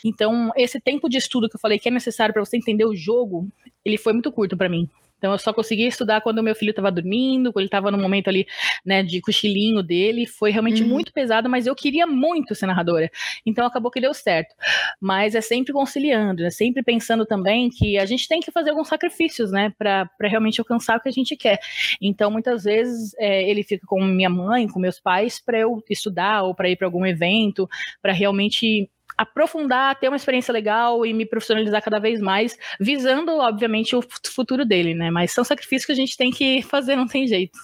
Então, 0.03 0.51
esse 0.55 0.81
tempo 0.81 1.07
de 1.09 1.17
estudo 1.17 1.49
que 1.49 1.55
eu 1.55 1.59
falei 1.59 1.79
que 1.79 1.87
é 1.87 1.91
necessário 1.91 2.33
para 2.33 2.43
você 2.43 2.57
entender 2.57 2.85
o 2.85 2.95
jogo, 2.95 3.47
ele 3.85 3.97
foi 3.97 4.11
muito 4.11 4.31
curto 4.31 4.57
para 4.57 4.67
mim. 4.67 4.89
Então 5.17 5.31
eu 5.31 5.37
só 5.37 5.53
conseguia 5.53 5.87
estudar 5.87 6.21
quando 6.21 6.39
o 6.39 6.43
meu 6.43 6.55
filho 6.55 6.69
estava 6.69 6.91
dormindo, 6.91 7.51
quando 7.51 7.63
ele 7.63 7.67
estava 7.67 7.91
no 7.91 7.97
momento 7.97 8.27
ali, 8.27 8.45
né, 8.85 9.03
de 9.03 9.19
cochilinho 9.21 9.81
dele. 9.81 10.25
Foi 10.25 10.51
realmente 10.51 10.83
uhum. 10.83 10.89
muito 10.89 11.11
pesado, 11.11 11.49
mas 11.49 11.65
eu 11.65 11.75
queria 11.75 12.05
muito 12.05 12.53
ser 12.55 12.67
narradora. 12.67 13.09
Então 13.45 13.65
acabou 13.65 13.91
que 13.91 13.99
deu 13.99 14.13
certo. 14.13 14.55
Mas 14.99 15.35
é 15.35 15.41
sempre 15.41 15.73
conciliando, 15.73 16.43
é 16.43 16.49
sempre 16.49 16.83
pensando 16.83 17.25
também 17.25 17.69
que 17.69 17.97
a 17.97 18.05
gente 18.05 18.27
tem 18.27 18.39
que 18.39 18.51
fazer 18.51 18.69
alguns 18.69 18.87
sacrifícios, 18.87 19.51
né, 19.51 19.73
para 19.77 20.09
realmente 20.21 20.59
alcançar 20.59 20.97
o 20.97 21.01
que 21.01 21.09
a 21.09 21.11
gente 21.11 21.35
quer. 21.35 21.59
Então 22.01 22.29
muitas 22.31 22.63
vezes 22.63 23.13
é, 23.17 23.49
ele 23.49 23.63
fica 23.63 23.85
com 23.87 24.03
minha 24.03 24.29
mãe, 24.29 24.67
com 24.67 24.79
meus 24.79 24.99
pais, 24.99 25.41
para 25.43 25.59
eu 25.59 25.83
estudar 25.89 26.43
ou 26.43 26.53
para 26.53 26.69
ir 26.69 26.75
para 26.75 26.87
algum 26.87 27.05
evento, 27.05 27.67
para 28.01 28.13
realmente 28.13 28.89
aprofundar, 29.17 29.99
ter 29.99 30.07
uma 30.07 30.17
experiência 30.17 30.51
legal 30.51 31.05
e 31.05 31.13
me 31.13 31.25
profissionalizar 31.25 31.81
cada 31.81 31.99
vez 31.99 32.21
mais, 32.21 32.57
visando, 32.79 33.31
obviamente, 33.37 33.95
o 33.95 34.03
futuro 34.27 34.65
dele, 34.65 34.93
né? 34.93 35.09
Mas 35.09 35.31
são 35.31 35.43
sacrifícios 35.43 35.85
que 35.85 35.91
a 35.91 35.95
gente 35.95 36.15
tem 36.15 36.29
que 36.29 36.61
fazer, 36.69 36.95
não 36.95 37.07
tem 37.07 37.27
jeito. 37.27 37.57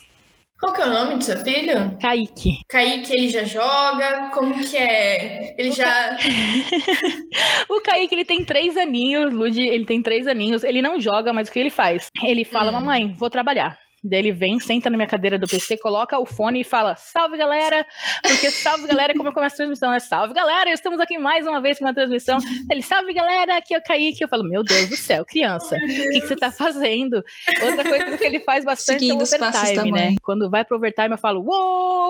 Qual 0.59 0.73
que 0.73 0.81
é 0.81 0.85
o 0.85 0.93
nome 0.93 1.17
do 1.17 1.23
seu 1.23 1.37
filho? 1.39 1.97
Kaique. 1.99 2.61
Kaique, 2.69 3.11
ele 3.11 3.27
já 3.27 3.43
joga? 3.43 4.29
Como 4.33 4.53
que 4.63 4.77
é? 4.77 5.53
Ele 5.59 5.71
já... 5.71 6.17
o 7.69 7.81
Kaique, 7.81 8.15
ele 8.15 8.23
tem 8.23 8.45
três 8.45 8.77
aninhos, 8.77 9.33
Lud, 9.33 9.59
ele 9.59 9.83
tem 9.83 10.01
três 10.01 10.25
aninhos. 10.25 10.63
Ele 10.63 10.81
não 10.81 11.01
joga, 11.01 11.33
mas 11.33 11.49
o 11.49 11.51
que 11.51 11.59
ele 11.59 11.69
faz? 11.69 12.09
Ele 12.23 12.45
fala, 12.45 12.69
hum. 12.69 12.75
mamãe, 12.75 13.13
vou 13.19 13.29
trabalhar. 13.29 13.77
Daí 14.03 14.19
ele 14.19 14.31
vem, 14.33 14.59
senta 14.59 14.89
na 14.89 14.97
minha 14.97 15.07
cadeira 15.07 15.39
do 15.39 15.47
PC, 15.47 15.77
coloca 15.77 16.19
o 16.19 16.25
fone 16.25 16.59
e 16.61 16.63
fala: 16.63 16.95
Salve 16.95 17.37
galera! 17.37 17.85
Porque 18.21 18.51
salve 18.51 18.85
galera, 18.85 19.13
como 19.13 19.29
eu 19.29 19.33
começo 19.33 19.55
a 19.55 19.57
transmissão, 19.57 19.93
é 19.93 19.99
salve 19.99 20.33
galera, 20.33 20.71
estamos 20.71 20.99
aqui 20.99 21.17
mais 21.17 21.47
uma 21.47 21.61
vez 21.61 21.79
com 21.79 21.85
uma 21.85 21.93
transmissão. 21.93 22.37
Ele, 22.69 22.81
salve 22.81 23.13
galera, 23.13 23.55
aqui 23.57 23.73
é 23.73 23.77
o 23.77 23.83
Kaique. 23.83 24.23
Eu 24.23 24.27
falo: 24.27 24.43
Meu 24.43 24.61
Deus 24.61 24.89
do 24.89 24.97
céu, 24.97 25.23
criança, 25.23 25.77
o 25.77 25.79
que, 25.79 26.19
que, 26.19 26.27
você 26.27 26.35
tá 26.35 26.51
fazendo? 26.51 27.23
Outra 27.63 27.83
coisa 27.83 28.17
que 28.17 28.23
ele 28.25 28.41
faz 28.41 28.65
bastante 28.65 28.99
Seguindo 28.99 29.21
é 29.21 29.23
o 29.23 29.27
overtime, 29.27 29.91
né? 29.91 30.15
Quando 30.21 30.49
vai 30.49 30.65
pro 30.65 30.75
overtime, 30.75 31.11
eu 31.11 31.17
falo: 31.17 31.45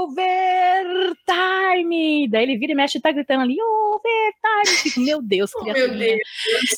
Overtime! 0.03 1.17
Daí 2.27 2.43
ele 2.43 2.57
vira 2.57 2.71
e 2.71 2.75
mexe 2.75 2.97
e 2.97 3.01
tá 3.01 3.11
gritando 3.11 3.41
ali: 3.43 3.57
Overtime! 3.61 4.77
Fico, 4.77 4.99
meu 4.99 5.21
Deus, 5.21 5.51
criança. 5.53 5.73
Oh, 5.83 5.87
meu 5.87 5.97
Deus. 5.97 6.19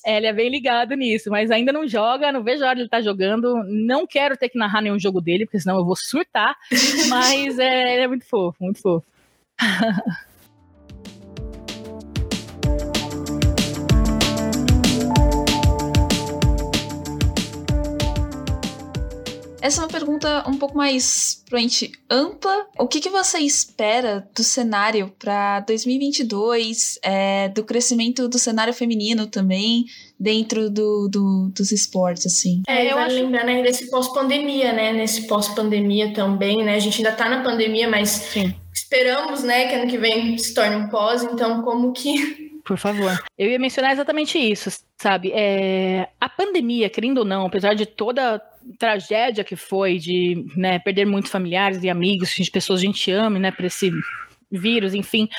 É, 0.06 0.18
ele 0.18 0.28
é 0.28 0.34
bem 0.34 0.50
ligado 0.50 0.96
nisso, 0.96 1.30
mas 1.30 1.52
ainda 1.52 1.72
não 1.72 1.88
joga, 1.88 2.32
não 2.32 2.44
vejo 2.44 2.64
a 2.64 2.68
hora 2.68 2.76
de 2.76 2.82
ele 2.82 2.90
tá 2.90 3.02
jogando. 3.02 3.64
Não 3.68 4.08
quero 4.08 4.38
ter 4.38 4.50
que 4.50 4.58
narrar 4.58 4.82
nenhum 4.82 4.98
jogo 5.06 5.22
dele, 5.22 5.46
porque 5.46 5.60
senão 5.60 5.78
eu 5.78 5.86
vou 5.86 5.96
surtar. 5.96 6.56
Mas 7.10 7.60
é, 7.60 7.94
ele 7.94 8.04
é 8.04 8.08
muito 8.08 8.26
fofo, 8.26 8.64
muito 8.64 8.82
fofo. 8.82 9.06
Essa 19.66 19.82
é 19.82 19.84
uma 19.84 19.90
pergunta 19.90 20.48
um 20.48 20.60
pouco 20.60 20.78
mais 20.78 21.42
provavelmente 21.50 21.92
ampla. 22.08 22.68
O 22.78 22.88
que, 22.88 23.00
que 23.00 23.10
você 23.10 23.40
espera 23.40 24.30
do 24.36 24.44
cenário 24.44 25.12
para 25.18 25.62
2022, 25.62 27.00
é, 27.02 27.50
do 27.50 27.64
crescimento 27.64 28.30
do 28.30 28.38
cenário 28.38 28.72
feminino 28.76 29.26
também, 29.26 29.86
dentro 30.20 30.70
do, 30.70 31.08
do, 31.10 31.50
dos 31.50 31.72
esportes, 31.72 32.26
assim. 32.26 32.62
É, 32.68 32.92
eu 32.92 32.98
acho... 32.98 33.16
lembrar, 33.16 33.46
né, 33.46 33.62
desse 33.62 33.90
pós-pandemia, 33.90 34.74
né, 34.74 34.94
nesse 34.94 35.28
pós-pandemia 35.28 36.14
também, 36.14 36.64
né, 36.64 36.76
a 36.76 36.80
gente 36.80 36.98
ainda 36.98 37.12
tá 37.12 37.30
na 37.30 37.44
pandemia, 37.44 37.90
mas 37.90 38.10
Sim. 38.10 38.54
esperamos, 38.74 39.44
né, 39.44 39.68
que 39.68 39.76
ano 39.76 39.88
que 39.88 39.98
vem 39.98 40.38
se 40.38 40.54
torne 40.54 40.76
um 40.76 40.90
pós, 40.90 41.24
então 41.24 41.62
como 41.62 41.92
que... 41.92 42.46
Por 42.66 42.80
favor. 42.80 43.24
Eu 43.38 43.52
ia 43.52 43.60
mencionar 43.60 43.92
exatamente 43.92 44.40
isso, 44.40 44.72
sabe? 44.98 45.32
É, 45.32 46.10
a 46.20 46.28
pandemia, 46.28 46.90
querendo 46.90 47.20
ou 47.20 47.26
não, 47.26 47.46
apesar 47.46 47.76
de 47.76 47.86
toda 47.86 48.42
tragédia 48.80 49.44
que 49.44 49.56
foi 49.56 50.00
de 50.00 50.48
né, 50.56 50.80
perder 50.80 51.06
muitos 51.06 51.30
familiares 51.30 51.84
e 51.84 51.90
amigos, 51.90 52.34
de 52.34 52.50
pessoas 52.50 52.82
que 52.82 52.88
a 52.88 52.90
gente 52.90 53.12
ama, 53.12 53.38
né, 53.38 53.52
para 53.52 53.68
esse 53.68 53.92
vírus, 54.52 54.94
enfim, 54.94 55.30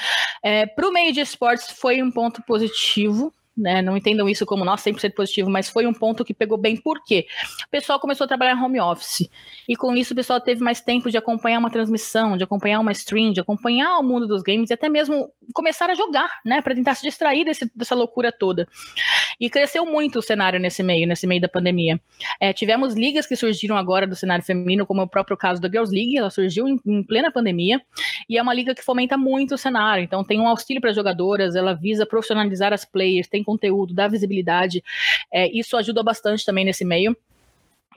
é, 0.43 0.67
para 0.67 0.89
o 0.89 0.93
meio 0.93 1.13
de 1.13 1.21
esportes 1.21 1.71
foi 1.71 2.03
um 2.03 2.11
ponto 2.11 2.43
positivo, 2.43 3.33
né? 3.57 3.81
Não 3.81 3.97
entendam 3.97 4.29
isso 4.29 4.45
como 4.45 4.65
nossa 4.65 4.91
100% 4.91 5.15
positivo, 5.15 5.49
mas 5.49 5.69
foi 5.69 5.87
um 5.87 5.93
ponto 5.93 6.25
que 6.25 6.35
pegou 6.35 6.59
bem. 6.59 6.77
Por 6.77 7.03
quê? 7.03 7.27
O 7.67 7.71
pessoal 7.71 7.99
começou 7.99 8.25
a 8.25 8.29
trabalhar 8.29 8.63
home 8.63 8.81
office. 8.81 9.29
E 9.69 9.75
com 9.75 9.97
isso 9.97 10.13
o 10.13 10.17
pessoal 10.17 10.41
teve 10.41 10.63
mais 10.63 10.81
tempo 10.81 11.11
de 11.11 11.17
acompanhar 11.17 11.59
uma 11.59 11.71
transmissão, 11.71 12.37
de 12.37 12.45
acompanhar 12.45 12.81
uma 12.81 12.93
stream, 12.93 13.33
de 13.33 13.41
acompanhar 13.41 13.99
o 13.99 14.03
mundo 14.03 14.27
dos 14.27 14.43
games 14.43 14.71
e 14.71 14.75
até 14.75 14.89
mesmo 14.89 15.31
começar 15.57 15.89
a 15.89 15.95
jogar, 15.95 16.29
né? 16.45 16.61
Para 16.61 16.75
tentar 16.75 16.95
se 16.95 17.03
distrair 17.03 17.45
desse, 17.45 17.71
dessa 17.75 17.95
loucura 17.95 18.31
toda. 18.31 18.69
E 19.41 19.49
cresceu 19.49 19.87
muito 19.87 20.19
o 20.19 20.23
cenário 20.23 20.61
nesse 20.61 20.83
meio, 20.83 21.09
nesse 21.09 21.27
meio 21.27 21.41
da 21.41 21.49
pandemia. 21.49 21.99
É, 22.39 22.53
tivemos 22.53 22.95
ligas 22.95 23.27
que 23.27 23.35
surgiram 23.35 23.75
agora 23.75 24.07
do 24.07 24.15
cenário 24.15 24.45
feminino, 24.45 24.87
como 24.87 25.01
o 25.03 25.09
próprio 25.09 25.37
caso 25.37 25.61
da 25.61 25.69
Girls 25.69 25.93
League, 25.93 26.17
ela 26.17 26.29
surgiu 26.29 26.69
em, 26.69 26.79
em 26.87 27.03
plena 27.03 27.33
pandemia, 27.33 27.81
e 28.29 28.37
é 28.37 28.43
uma 28.43 28.53
liga 28.53 28.75
que 28.75 28.83
fomenta 28.83 29.17
muito 29.17 29.55
o 29.55 29.59
cenário. 29.59 30.05
Então 30.05 30.23
tem 30.23 30.39
um 30.39 30.47
auxílio 30.47 30.81
para 30.81 30.93
jogadoras, 30.93 31.57
ela 31.57 31.73
visa 31.73 32.05
profissionalizar 32.05 32.75
as 32.75 32.85
players, 32.85 33.27
tem 33.27 33.43
conteúdo, 33.43 33.95
dá 33.95 34.07
visibilidade. 34.07 34.85
É, 35.33 35.51
isso 35.59 35.77
ajuda 35.77 36.03
bastante 36.03 36.45
também 36.45 36.65
nesse 36.65 36.85
meio. 36.85 37.17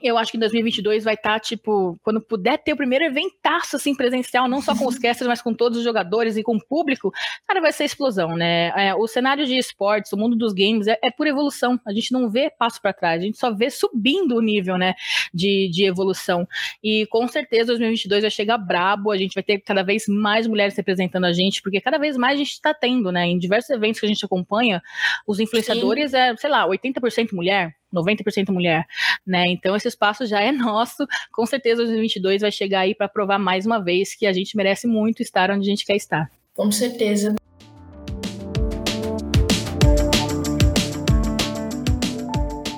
Eu 0.02 0.16
acho 0.18 0.30
que 0.30 0.36
em 0.36 0.40
2022 0.40 1.04
vai 1.04 1.14
estar, 1.14 1.34
tá, 1.34 1.40
tipo, 1.40 1.98
quando 2.02 2.20
puder 2.20 2.58
ter 2.58 2.72
o 2.72 2.76
primeiro 2.76 3.04
eventaço, 3.04 3.76
assim, 3.76 3.94
presencial, 3.94 4.48
não 4.48 4.60
só 4.60 4.76
com 4.76 4.86
os 4.86 4.96
casters, 4.98 5.28
mas 5.28 5.42
com 5.42 5.54
todos 5.54 5.78
os 5.78 5.84
jogadores 5.84 6.36
e 6.36 6.42
com 6.42 6.56
o 6.56 6.64
público, 6.64 7.12
cara, 7.46 7.60
vai 7.60 7.72
ser 7.72 7.84
explosão, 7.84 8.36
né? 8.36 8.68
É, 8.76 8.94
o 8.94 9.06
cenário 9.06 9.46
de 9.46 9.56
esportes, 9.56 10.12
o 10.12 10.16
mundo 10.16 10.36
dos 10.36 10.52
games, 10.52 10.86
é, 10.86 10.98
é 11.02 11.10
por 11.10 11.26
evolução. 11.26 11.78
A 11.86 11.92
gente 11.92 12.12
não 12.12 12.30
vê 12.30 12.50
passo 12.50 12.80
para 12.80 12.92
trás, 12.92 13.20
a 13.20 13.24
gente 13.24 13.38
só 13.38 13.52
vê 13.52 13.70
subindo 13.70 14.36
o 14.36 14.40
nível, 14.40 14.76
né, 14.76 14.94
de, 15.32 15.68
de 15.70 15.84
evolução. 15.84 16.46
E 16.82 17.06
com 17.06 17.26
certeza 17.28 17.68
2022 17.68 18.22
vai 18.22 18.30
chegar 18.30 18.58
brabo, 18.58 19.10
a 19.10 19.16
gente 19.16 19.34
vai 19.34 19.42
ter 19.42 19.58
cada 19.60 19.82
vez 19.82 20.04
mais 20.08 20.46
mulheres 20.46 20.76
representando 20.76 21.24
a 21.24 21.32
gente, 21.32 21.62
porque 21.62 21.80
cada 21.80 21.98
vez 21.98 22.16
mais 22.16 22.34
a 22.34 22.38
gente 22.38 22.52
está 22.52 22.74
tendo, 22.74 23.10
né, 23.12 23.26
em 23.26 23.38
diversos 23.38 23.70
eventos 23.70 24.00
que 24.00 24.06
a 24.06 24.08
gente 24.08 24.24
acompanha, 24.24 24.82
os 25.26 25.40
influenciadores 25.40 26.10
Sim. 26.10 26.16
é, 26.16 26.36
sei 26.36 26.50
lá, 26.50 26.66
80% 26.66 27.32
mulher, 27.32 27.74
90% 27.92 28.50
mulher, 28.50 28.86
né? 29.26 29.44
Então 29.48 29.74
esse 29.76 29.88
espaço 29.88 30.26
já 30.26 30.40
é 30.40 30.52
nosso. 30.52 31.06
Com 31.32 31.46
certeza 31.46 31.82
2022 31.82 32.42
vai 32.42 32.52
chegar 32.52 32.80
aí 32.80 32.94
para 32.94 33.08
provar 33.08 33.38
mais 33.38 33.66
uma 33.66 33.82
vez 33.82 34.14
que 34.14 34.26
a 34.26 34.32
gente 34.32 34.56
merece 34.56 34.86
muito 34.86 35.22
estar 35.22 35.50
onde 35.50 35.68
a 35.68 35.70
gente 35.70 35.84
quer 35.84 35.96
estar. 35.96 36.30
Com 36.54 36.70
certeza. 36.70 37.34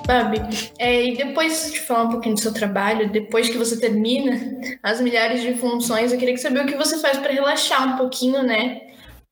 Babi, 0.05 0.39
é, 0.77 1.05
e 1.05 1.15
depois 1.15 1.71
de 1.71 1.79
falar 1.79 2.03
um 2.03 2.09
pouquinho 2.09 2.35
do 2.35 2.41
seu 2.41 2.53
trabalho, 2.53 3.09
depois 3.09 3.49
que 3.49 3.57
você 3.57 3.79
termina 3.79 4.37
as 4.83 4.99
milhares 4.99 5.41
de 5.41 5.53
funções, 5.55 6.11
eu 6.11 6.19
queria 6.19 6.37
saber 6.37 6.59
o 6.59 6.65
que 6.65 6.75
você 6.75 6.99
faz 6.99 7.17
para 7.17 7.31
relaxar 7.31 7.93
um 7.93 7.97
pouquinho, 7.97 8.43
né? 8.43 8.81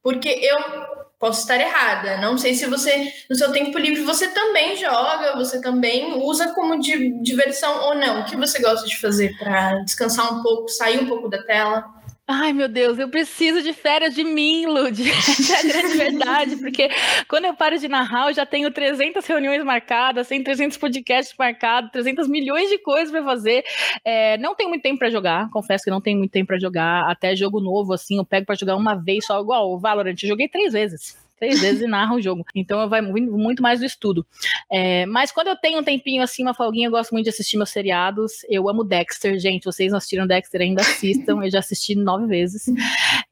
Porque 0.01 0.29
eu 0.29 1.00
Posso 1.21 1.41
estar 1.41 1.61
errada. 1.61 2.17
Não 2.17 2.35
sei 2.35 2.55
se 2.55 2.65
você, 2.65 3.13
no 3.29 3.35
seu 3.35 3.51
tempo 3.51 3.77
livre, 3.77 4.01
você 4.01 4.27
também 4.29 4.75
joga, 4.75 5.35
você 5.35 5.61
também 5.61 6.13
usa 6.15 6.51
como 6.55 6.81
diversão 6.81 7.79
ou 7.83 7.95
não. 7.95 8.21
O 8.21 8.25
que 8.25 8.35
você 8.35 8.59
gosta 8.59 8.87
de 8.87 8.99
fazer 8.99 9.37
para 9.37 9.83
descansar 9.83 10.33
um 10.33 10.41
pouco, 10.41 10.67
sair 10.67 10.99
um 10.99 11.05
pouco 11.05 11.29
da 11.29 11.43
tela? 11.43 11.85
Ai, 12.33 12.53
meu 12.53 12.69
Deus, 12.69 12.97
eu 12.97 13.09
preciso 13.09 13.61
de 13.61 13.73
férias 13.73 14.15
de 14.15 14.23
mim, 14.23 14.65
Lud. 14.65 15.01
Essa 15.01 15.51
é 15.53 15.59
a 15.59 15.63
grande 15.63 15.97
verdade, 15.97 16.55
porque 16.55 16.89
quando 17.27 17.43
eu 17.43 17.53
paro 17.53 17.77
de 17.77 17.89
narrar, 17.89 18.29
eu 18.29 18.33
já 18.33 18.45
tenho 18.45 18.71
300 18.71 19.25
reuniões 19.25 19.61
marcadas, 19.65 20.29
tenho 20.29 20.41
300 20.41 20.77
podcasts 20.77 21.35
marcados, 21.37 21.91
300 21.91 22.29
milhões 22.29 22.69
de 22.69 22.77
coisas 22.77 23.11
para 23.11 23.21
fazer. 23.21 23.65
É, 24.05 24.37
não 24.37 24.55
tenho 24.55 24.69
muito 24.69 24.81
tempo 24.81 24.99
para 24.99 25.09
jogar, 25.09 25.49
confesso 25.49 25.83
que 25.83 25.91
não 25.91 25.99
tenho 25.99 26.19
muito 26.19 26.31
tempo 26.31 26.47
para 26.47 26.59
jogar. 26.59 27.11
Até 27.11 27.35
jogo 27.35 27.59
novo, 27.59 27.91
assim, 27.91 28.17
eu 28.17 28.25
pego 28.25 28.45
para 28.45 28.55
jogar 28.55 28.77
uma 28.77 28.95
vez 28.95 29.25
só, 29.25 29.41
igual 29.41 29.69
o 29.69 29.77
Valorant. 29.77 30.15
Eu 30.23 30.29
joguei 30.29 30.47
três 30.47 30.71
vezes 30.71 31.17
três 31.41 31.59
vezes 31.59 31.81
e 31.81 31.87
narra 31.87 32.13
o 32.13 32.21
jogo. 32.21 32.45
Então 32.53 32.87
vai 32.87 33.01
muito 33.01 33.63
mais 33.63 33.79
do 33.79 33.85
estudo. 33.85 34.23
É, 34.71 35.07
mas 35.07 35.31
quando 35.31 35.47
eu 35.47 35.55
tenho 35.55 35.79
um 35.79 35.83
tempinho 35.83 36.21
assim, 36.21 36.43
uma 36.43 36.53
folguinha, 36.53 36.87
eu 36.87 36.91
gosto 36.91 37.11
muito 37.11 37.23
de 37.23 37.31
assistir 37.31 37.57
meus 37.57 37.71
seriados. 37.71 38.45
Eu 38.47 38.69
amo 38.69 38.83
Dexter, 38.83 39.39
gente. 39.39 39.65
Vocês 39.65 39.89
não 39.91 39.97
assistiram 39.97 40.27
Dexter 40.27 40.61
ainda 40.61 40.81
assistam. 40.81 41.43
Eu 41.43 41.49
já 41.49 41.59
assisti 41.59 41.95
nove 41.95 42.27
vezes. 42.27 42.67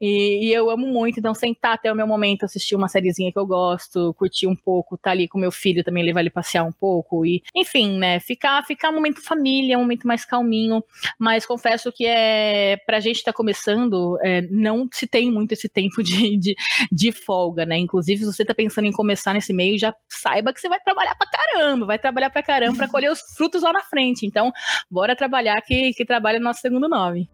E, 0.02 0.48
e, 0.48 0.54
eu 0.54 0.70
amo 0.70 0.88
muito. 0.88 1.20
Então, 1.20 1.34
sentar 1.34 1.74
até 1.74 1.92
o 1.92 1.96
meu 1.96 2.08
momento, 2.08 2.46
assistir 2.46 2.76
uma 2.76 2.88
sériezinha 2.88 3.32
que 3.32 3.38
eu 3.38 3.46
gosto, 3.46 4.14
curtir 4.16 4.48
um 4.48 4.56
pouco, 4.56 4.98
tá 4.98 5.12
ali 5.12 5.28
com 5.28 5.38
meu 5.38 5.52
filho 5.52 5.84
também, 5.84 6.04
levar 6.04 6.22
ele 6.22 6.30
passear 6.30 6.64
um 6.64 6.72
pouco. 6.72 7.26
E, 7.26 7.44
enfim, 7.56 7.98
né? 7.98 8.20
Ficar, 8.20 8.64
ficar 8.66 8.90
um 8.90 8.96
momento 8.96 9.22
família, 9.22 9.78
um 9.78 9.82
momento 9.82 10.08
mais 10.08 10.26
calminho. 10.26 10.84
Mas 11.20 11.46
confesso 11.46 11.92
que 11.92 12.06
é 12.06 12.78
pra 12.86 13.00
gente 13.00 13.18
estar 13.18 13.34
tá 13.34 13.36
começando, 13.36 14.18
é, 14.24 14.42
não 14.50 14.88
se 14.92 15.06
tem 15.06 15.32
muito 15.32 15.52
esse 15.52 15.70
tempo 15.70 16.02
de, 16.02 16.38
de, 16.38 16.56
de 16.92 17.12
folga, 17.12 17.66
né? 17.66 17.78
Inclusive, 17.78 17.99
se 18.04 18.26
você 18.26 18.46
tá 18.46 18.54
pensando 18.54 18.86
em 18.86 18.92
começar 18.92 19.34
nesse 19.34 19.54
meio, 19.54 19.78
já 19.78 19.94
saiba 20.10 20.54
que 20.54 20.60
você 20.60 20.70
vai 20.70 20.80
trabalhar 20.80 21.16
pra 21.16 21.28
caramba, 21.28 21.86
vai 21.86 22.00
trabalhar 22.00 22.30
pra 22.30 22.44
caramba 22.44 22.78
pra 22.78 22.88
colher 22.88 23.12
os 23.12 23.22
frutos 23.36 23.62
lá 23.62 23.72
na 23.72 23.82
frente. 23.82 24.26
Então, 24.26 24.52
bora 24.90 25.16
trabalhar 25.16 25.62
que, 25.62 25.94
que 25.94 26.06
trabalha 26.06 26.40
no 26.40 26.46
nosso 26.46 26.62
segundo 26.62 26.88
nome. 26.88 27.30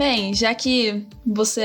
Bem, 0.00 0.32
já 0.32 0.54
que 0.54 1.06
você 1.26 1.62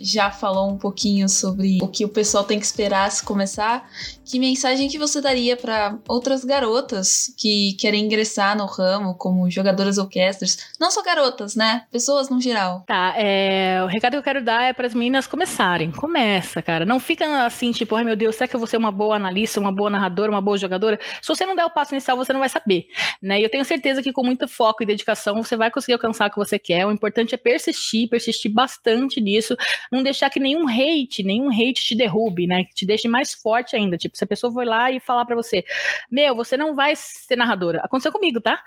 já 0.00 0.30
falou 0.30 0.70
um 0.70 0.78
pouquinho 0.78 1.28
sobre 1.28 1.78
o 1.82 1.88
que 1.88 2.02
o 2.02 2.08
pessoal 2.08 2.42
tem 2.42 2.58
que 2.58 2.64
esperar 2.64 3.10
se 3.10 3.22
começar, 3.22 3.86
que 4.24 4.38
mensagem 4.38 4.88
que 4.88 4.98
você 4.98 5.20
daria 5.20 5.54
para 5.54 5.98
outras 6.08 6.46
garotas 6.46 7.34
que 7.36 7.76
querem 7.78 8.06
ingressar 8.06 8.56
no 8.56 8.64
ramo 8.64 9.14
como 9.14 9.50
jogadoras 9.50 9.96
casters? 10.10 10.56
Não 10.80 10.90
só 10.90 11.02
garotas, 11.02 11.54
né? 11.54 11.84
Pessoas 11.92 12.30
no 12.30 12.40
geral. 12.40 12.84
Tá, 12.86 13.12
é, 13.18 13.82
o 13.84 13.86
recado 13.86 14.12
que 14.12 14.16
eu 14.18 14.22
quero 14.22 14.42
dar 14.42 14.62
é 14.62 14.72
para 14.72 14.86
as 14.86 14.94
meninas 14.94 15.26
começarem. 15.26 15.90
Começa, 15.90 16.62
cara. 16.62 16.86
Não 16.86 16.98
fica 16.98 17.44
assim, 17.44 17.70
tipo, 17.70 17.94
ai 17.94 18.02
meu 18.04 18.16
Deus, 18.16 18.36
será 18.36 18.48
que 18.48 18.56
eu 18.56 18.60
vou 18.60 18.66
ser 18.66 18.78
uma 18.78 18.90
boa 18.90 19.16
analista, 19.16 19.60
uma 19.60 19.70
boa 19.70 19.90
narradora, 19.90 20.30
uma 20.30 20.40
boa 20.40 20.56
jogadora? 20.56 20.98
Se 21.20 21.28
você 21.28 21.44
não 21.44 21.54
der 21.54 21.66
o 21.66 21.70
passo 21.70 21.92
inicial, 21.92 22.16
você 22.16 22.32
não 22.32 22.40
vai 22.40 22.48
saber, 22.48 22.86
né? 23.22 23.38
E 23.38 23.42
eu 23.42 23.50
tenho 23.50 23.64
certeza 23.64 24.02
que 24.02 24.10
com 24.10 24.24
muito 24.24 24.48
foco 24.48 24.82
e 24.82 24.86
dedicação 24.86 25.42
você 25.42 25.54
vai 25.54 25.70
conseguir 25.70 25.92
alcançar 25.92 26.28
o 26.28 26.30
que 26.30 26.36
você 26.36 26.58
quer. 26.58 26.86
O 26.86 26.90
importante 26.90 27.34
é 27.34 27.38
persistir, 27.38 27.73
persistir 28.08 28.52
bastante 28.52 29.20
nisso, 29.20 29.56
não 29.90 30.02
deixar 30.02 30.30
que 30.30 30.40
nenhum 30.40 30.68
hate, 30.68 31.22
nenhum 31.22 31.48
hate 31.48 31.82
te 31.82 31.94
derrube, 31.94 32.46
né? 32.46 32.64
Que 32.64 32.74
te 32.74 32.86
deixe 32.86 33.08
mais 33.08 33.34
forte 33.34 33.76
ainda, 33.76 33.96
tipo, 33.96 34.16
se 34.16 34.24
a 34.24 34.26
pessoa 34.26 34.52
for 34.52 34.66
lá 34.66 34.90
e 34.90 35.00
falar 35.00 35.24
para 35.24 35.36
você, 35.36 35.64
meu, 36.10 36.34
você 36.34 36.56
não 36.56 36.74
vai 36.74 36.94
ser 36.96 37.36
narradora. 37.36 37.80
Aconteceu 37.80 38.12
comigo, 38.12 38.40
tá? 38.40 38.62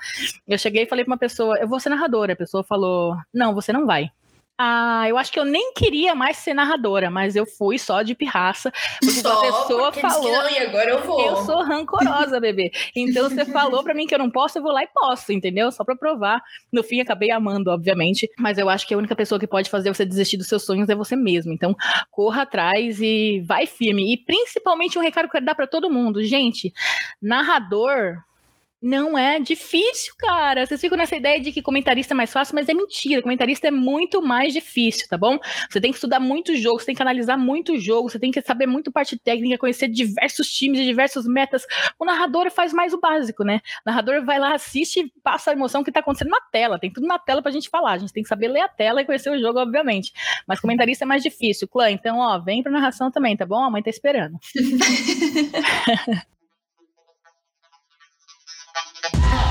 Eu 0.48 0.58
cheguei 0.58 0.84
e 0.84 0.88
falei 0.88 1.04
pra 1.06 1.14
uma 1.14 1.18
pessoa, 1.18 1.58
eu 1.58 1.68
vou 1.68 1.80
ser 1.80 1.90
narradora. 1.90 2.34
A 2.34 2.36
pessoa 2.36 2.64
falou, 2.64 3.16
não, 3.34 3.54
você 3.54 3.72
não 3.72 3.86
vai. 3.86 4.12
Ah, 4.60 5.06
eu 5.08 5.20
acho 5.20 5.32
que 5.32 5.40
eu 5.40 5.46
nem 5.46 5.72
queria 5.74 6.16
mais 6.16 6.38
ser 6.38 6.56
narradora, 6.56 7.12
mas 7.12 7.36
eu 7.36 7.46
fui 7.46 7.78
só 7.78 8.02
de 8.02 8.16
pirraça, 8.16 8.72
porque 9.00 9.22
só 9.22 9.38
a 9.38 9.42
pessoa 9.42 9.92
falou. 9.92 10.32
Não, 10.32 10.50
e 10.50 10.58
agora 10.58 10.90
eu 10.90 11.04
vou. 11.04 11.24
Eu 11.24 11.36
sou 11.46 11.64
rancorosa, 11.64 12.40
bebê. 12.40 12.72
Então 12.96 13.30
você 13.30 13.46
falou 13.46 13.84
para 13.84 13.94
mim 13.94 14.08
que 14.08 14.16
eu 14.16 14.20
não 14.20 14.32
posso, 14.32 14.58
eu 14.58 14.64
vou 14.64 14.72
lá 14.72 14.82
e 14.82 14.88
posso, 14.88 15.32
entendeu? 15.32 15.72
Só 15.72 15.84
para 15.84 15.96
provar. 15.96 16.42
No 16.72 16.84
fim 16.84 17.00
acabei 17.00 17.30
amando, 17.30 17.70
obviamente, 17.70 18.28
mas 18.40 18.58
eu 18.58 18.68
acho 18.68 18.88
que 18.88 18.96
a 18.96 18.98
única 18.98 19.16
pessoa 19.16 19.40
que 19.40 19.46
pode 19.46 19.70
fazer 19.70 19.94
você 19.94 20.04
desistir 20.04 20.38
dos 20.38 20.48
seus 20.48 20.66
sonhos 20.66 20.90
é 20.90 20.96
você 20.96 21.16
mesmo. 21.16 21.54
Então, 21.54 21.76
corra 22.10 22.42
atrás 22.42 23.00
e 23.00 23.44
vai 23.46 23.68
firme. 23.68 24.12
E 24.12 24.18
principalmente 24.18 24.98
um 24.98 25.02
recado 25.04 25.26
que 25.26 25.30
eu 25.30 25.32
quero 25.34 25.46
dar 25.46 25.56
para 25.56 25.68
todo 25.68 25.90
mundo, 25.90 26.24
gente, 26.24 26.74
narrador 27.22 28.24
não 28.82 29.18
é 29.18 29.40
difícil, 29.40 30.14
cara. 30.18 30.66
Vocês 30.66 30.80
ficam 30.80 30.98
nessa 30.98 31.16
ideia 31.16 31.40
de 31.40 31.52
que 31.52 31.62
comentarista 31.62 32.14
é 32.14 32.16
mais 32.16 32.32
fácil, 32.32 32.56
mas 32.56 32.70
é 32.70 32.74
mentira. 32.74 33.22
Comentarista 33.22 33.68
é 33.68 33.72
muito 33.72 34.22
mais 34.22 34.54
difícil, 34.54 35.08
tá 35.10 35.18
bom? 35.18 35.40
Você 35.70 35.82
tem 35.82 35.92
que 35.92 35.98
estudar 35.98 36.20
muito 36.20 36.56
jogo, 36.56 36.80
você 36.80 36.88
tem 36.88 36.96
que 36.96 37.02
analisar 37.02 37.38
muito 37.38 37.78
jogo, 37.80 38.10
você 38.10 38.20
tem 38.20 38.32
que 38.32 38.42
saber 38.42 38.68
muito 38.68 38.92
parte 38.92 39.18
técnica, 39.18 39.58
conhecer 39.58 39.88
diversos 39.88 40.48
times 40.50 40.80
e 40.80 40.86
diversos 40.86 41.26
metas. 41.26 41.66
O 42.00 42.06
narrador 42.06 42.52
faz 42.52 42.72
mais 42.72 42.94
o 42.94 43.00
básico, 43.00 43.44
né? 43.44 43.62
O 43.86 43.90
narrador 43.90 44.24
vai 44.24 44.40
lá, 44.40 44.54
assiste 44.54 45.00
e 45.00 45.12
passa 45.24 45.50
a 45.52 45.54
emoção 45.54 45.84
que 45.84 45.92
tá 45.92 46.00
acontecendo 46.00 46.30
na 46.30 46.42
tela. 46.52 46.80
Tem 46.80 46.92
tudo 46.92 47.08
na 47.08 47.18
tela 47.18 47.42
pra 47.42 47.52
gente 47.52 47.70
falar. 47.70 47.94
A 47.94 47.98
gente 47.98 48.14
tem 48.14 48.24
que 48.24 48.30
saber 48.30 48.48
ler 48.48 48.62
a 48.62 48.70
tela 48.70 49.02
e 49.02 49.06
conhecer 49.06 49.32
o 49.32 49.40
jogo, 49.40 49.60
obviamente. 49.60 50.14
Mas 50.48 50.60
comentarista 50.60 51.04
é 51.04 51.08
mais 51.08 51.24
difícil. 51.24 51.68
Clã, 51.68 51.90
então, 51.90 52.20
ó, 52.20 52.40
vem 52.40 52.62
pra 52.62 52.72
narração 52.72 53.10
também, 53.10 53.36
tá 53.36 53.46
bom? 53.46 53.64
A 53.64 53.72
mãe 53.72 53.82
tá 53.82 53.90
esperando. 53.90 54.38
Ha 59.14 59.20
ha! 59.22 59.47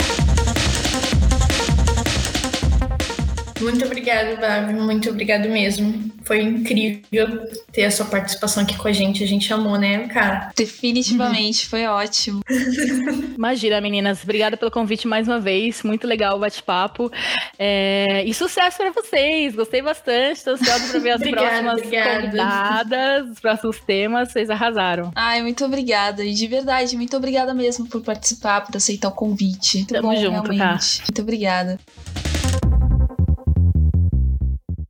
Muito 3.60 3.84
obrigada, 3.84 4.36
Babi. 4.36 4.74
Muito 4.74 5.10
obrigado 5.10 5.48
mesmo. 5.48 6.10
Foi 6.24 6.42
incrível 6.42 7.46
ter 7.72 7.84
a 7.84 7.90
sua 7.90 8.06
participação 8.06 8.62
aqui 8.62 8.76
com 8.76 8.88
a 8.88 8.92
gente. 8.92 9.22
A 9.22 9.26
gente 9.26 9.52
amou, 9.52 9.78
né, 9.78 10.06
cara? 10.08 10.50
Definitivamente, 10.56 11.64
uhum. 11.64 11.70
foi 11.70 11.86
ótimo. 11.86 12.42
Imagina, 13.36 13.80
meninas. 13.80 14.22
Obrigada 14.22 14.56
pelo 14.56 14.70
convite 14.70 15.06
mais 15.06 15.26
uma 15.28 15.40
vez. 15.40 15.82
Muito 15.82 16.06
legal 16.06 16.36
o 16.36 16.40
bate-papo. 16.40 17.10
É... 17.58 18.24
E 18.24 18.34
sucesso 18.34 18.76
para 18.76 18.90
vocês. 18.90 19.54
Gostei 19.54 19.82
bastante. 19.82 20.38
Estou 20.38 20.54
ansiosa 20.54 20.88
para 20.88 21.00
ver 21.00 21.10
as 21.10 21.20
obrigada, 21.20 21.46
próximas 21.46 21.78
obrigada. 21.78 22.20
convidadas, 22.22 23.30
os 23.30 23.40
próximos 23.40 23.80
temas. 23.80 24.32
Vocês 24.32 24.50
arrasaram. 24.50 25.12
Ai, 25.14 25.42
muito 25.42 25.64
obrigada. 25.64 26.24
E 26.24 26.34
de 26.34 26.46
verdade, 26.46 26.96
muito 26.96 27.16
obrigada 27.16 27.54
mesmo 27.54 27.86
por 27.86 28.02
participar, 28.02 28.62
por 28.62 28.76
aceitar 28.76 29.08
o 29.08 29.12
convite. 29.12 29.78
Muito 29.78 29.94
Tamo 29.94 30.08
bom, 30.08 30.16
junto, 30.16 30.48
tá? 30.48 30.52
realmente. 30.52 30.98
tá? 30.98 31.04
Muito 31.04 31.22
obrigada. 31.22 31.78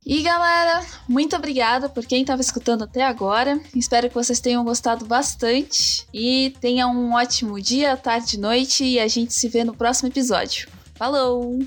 E 0.09 0.21
galera, 0.21 0.85
muito 1.05 1.35
obrigada 1.35 1.89
por 1.89 2.05
quem 2.05 2.21
estava 2.21 2.39
escutando 2.39 2.85
até 2.85 3.03
agora. 3.03 3.59
Espero 3.75 4.07
que 4.07 4.15
vocês 4.15 4.39
tenham 4.39 4.63
gostado 4.63 5.03
bastante 5.03 6.07
e 6.13 6.55
tenham 6.61 6.95
um 6.95 7.13
ótimo 7.13 7.59
dia, 7.59 7.97
tarde, 7.97 8.39
noite 8.39 8.85
e 8.85 9.01
a 9.01 9.07
gente 9.09 9.33
se 9.33 9.49
vê 9.49 9.65
no 9.65 9.75
próximo 9.75 10.07
episódio. 10.07 10.69
Falou! 10.95 11.59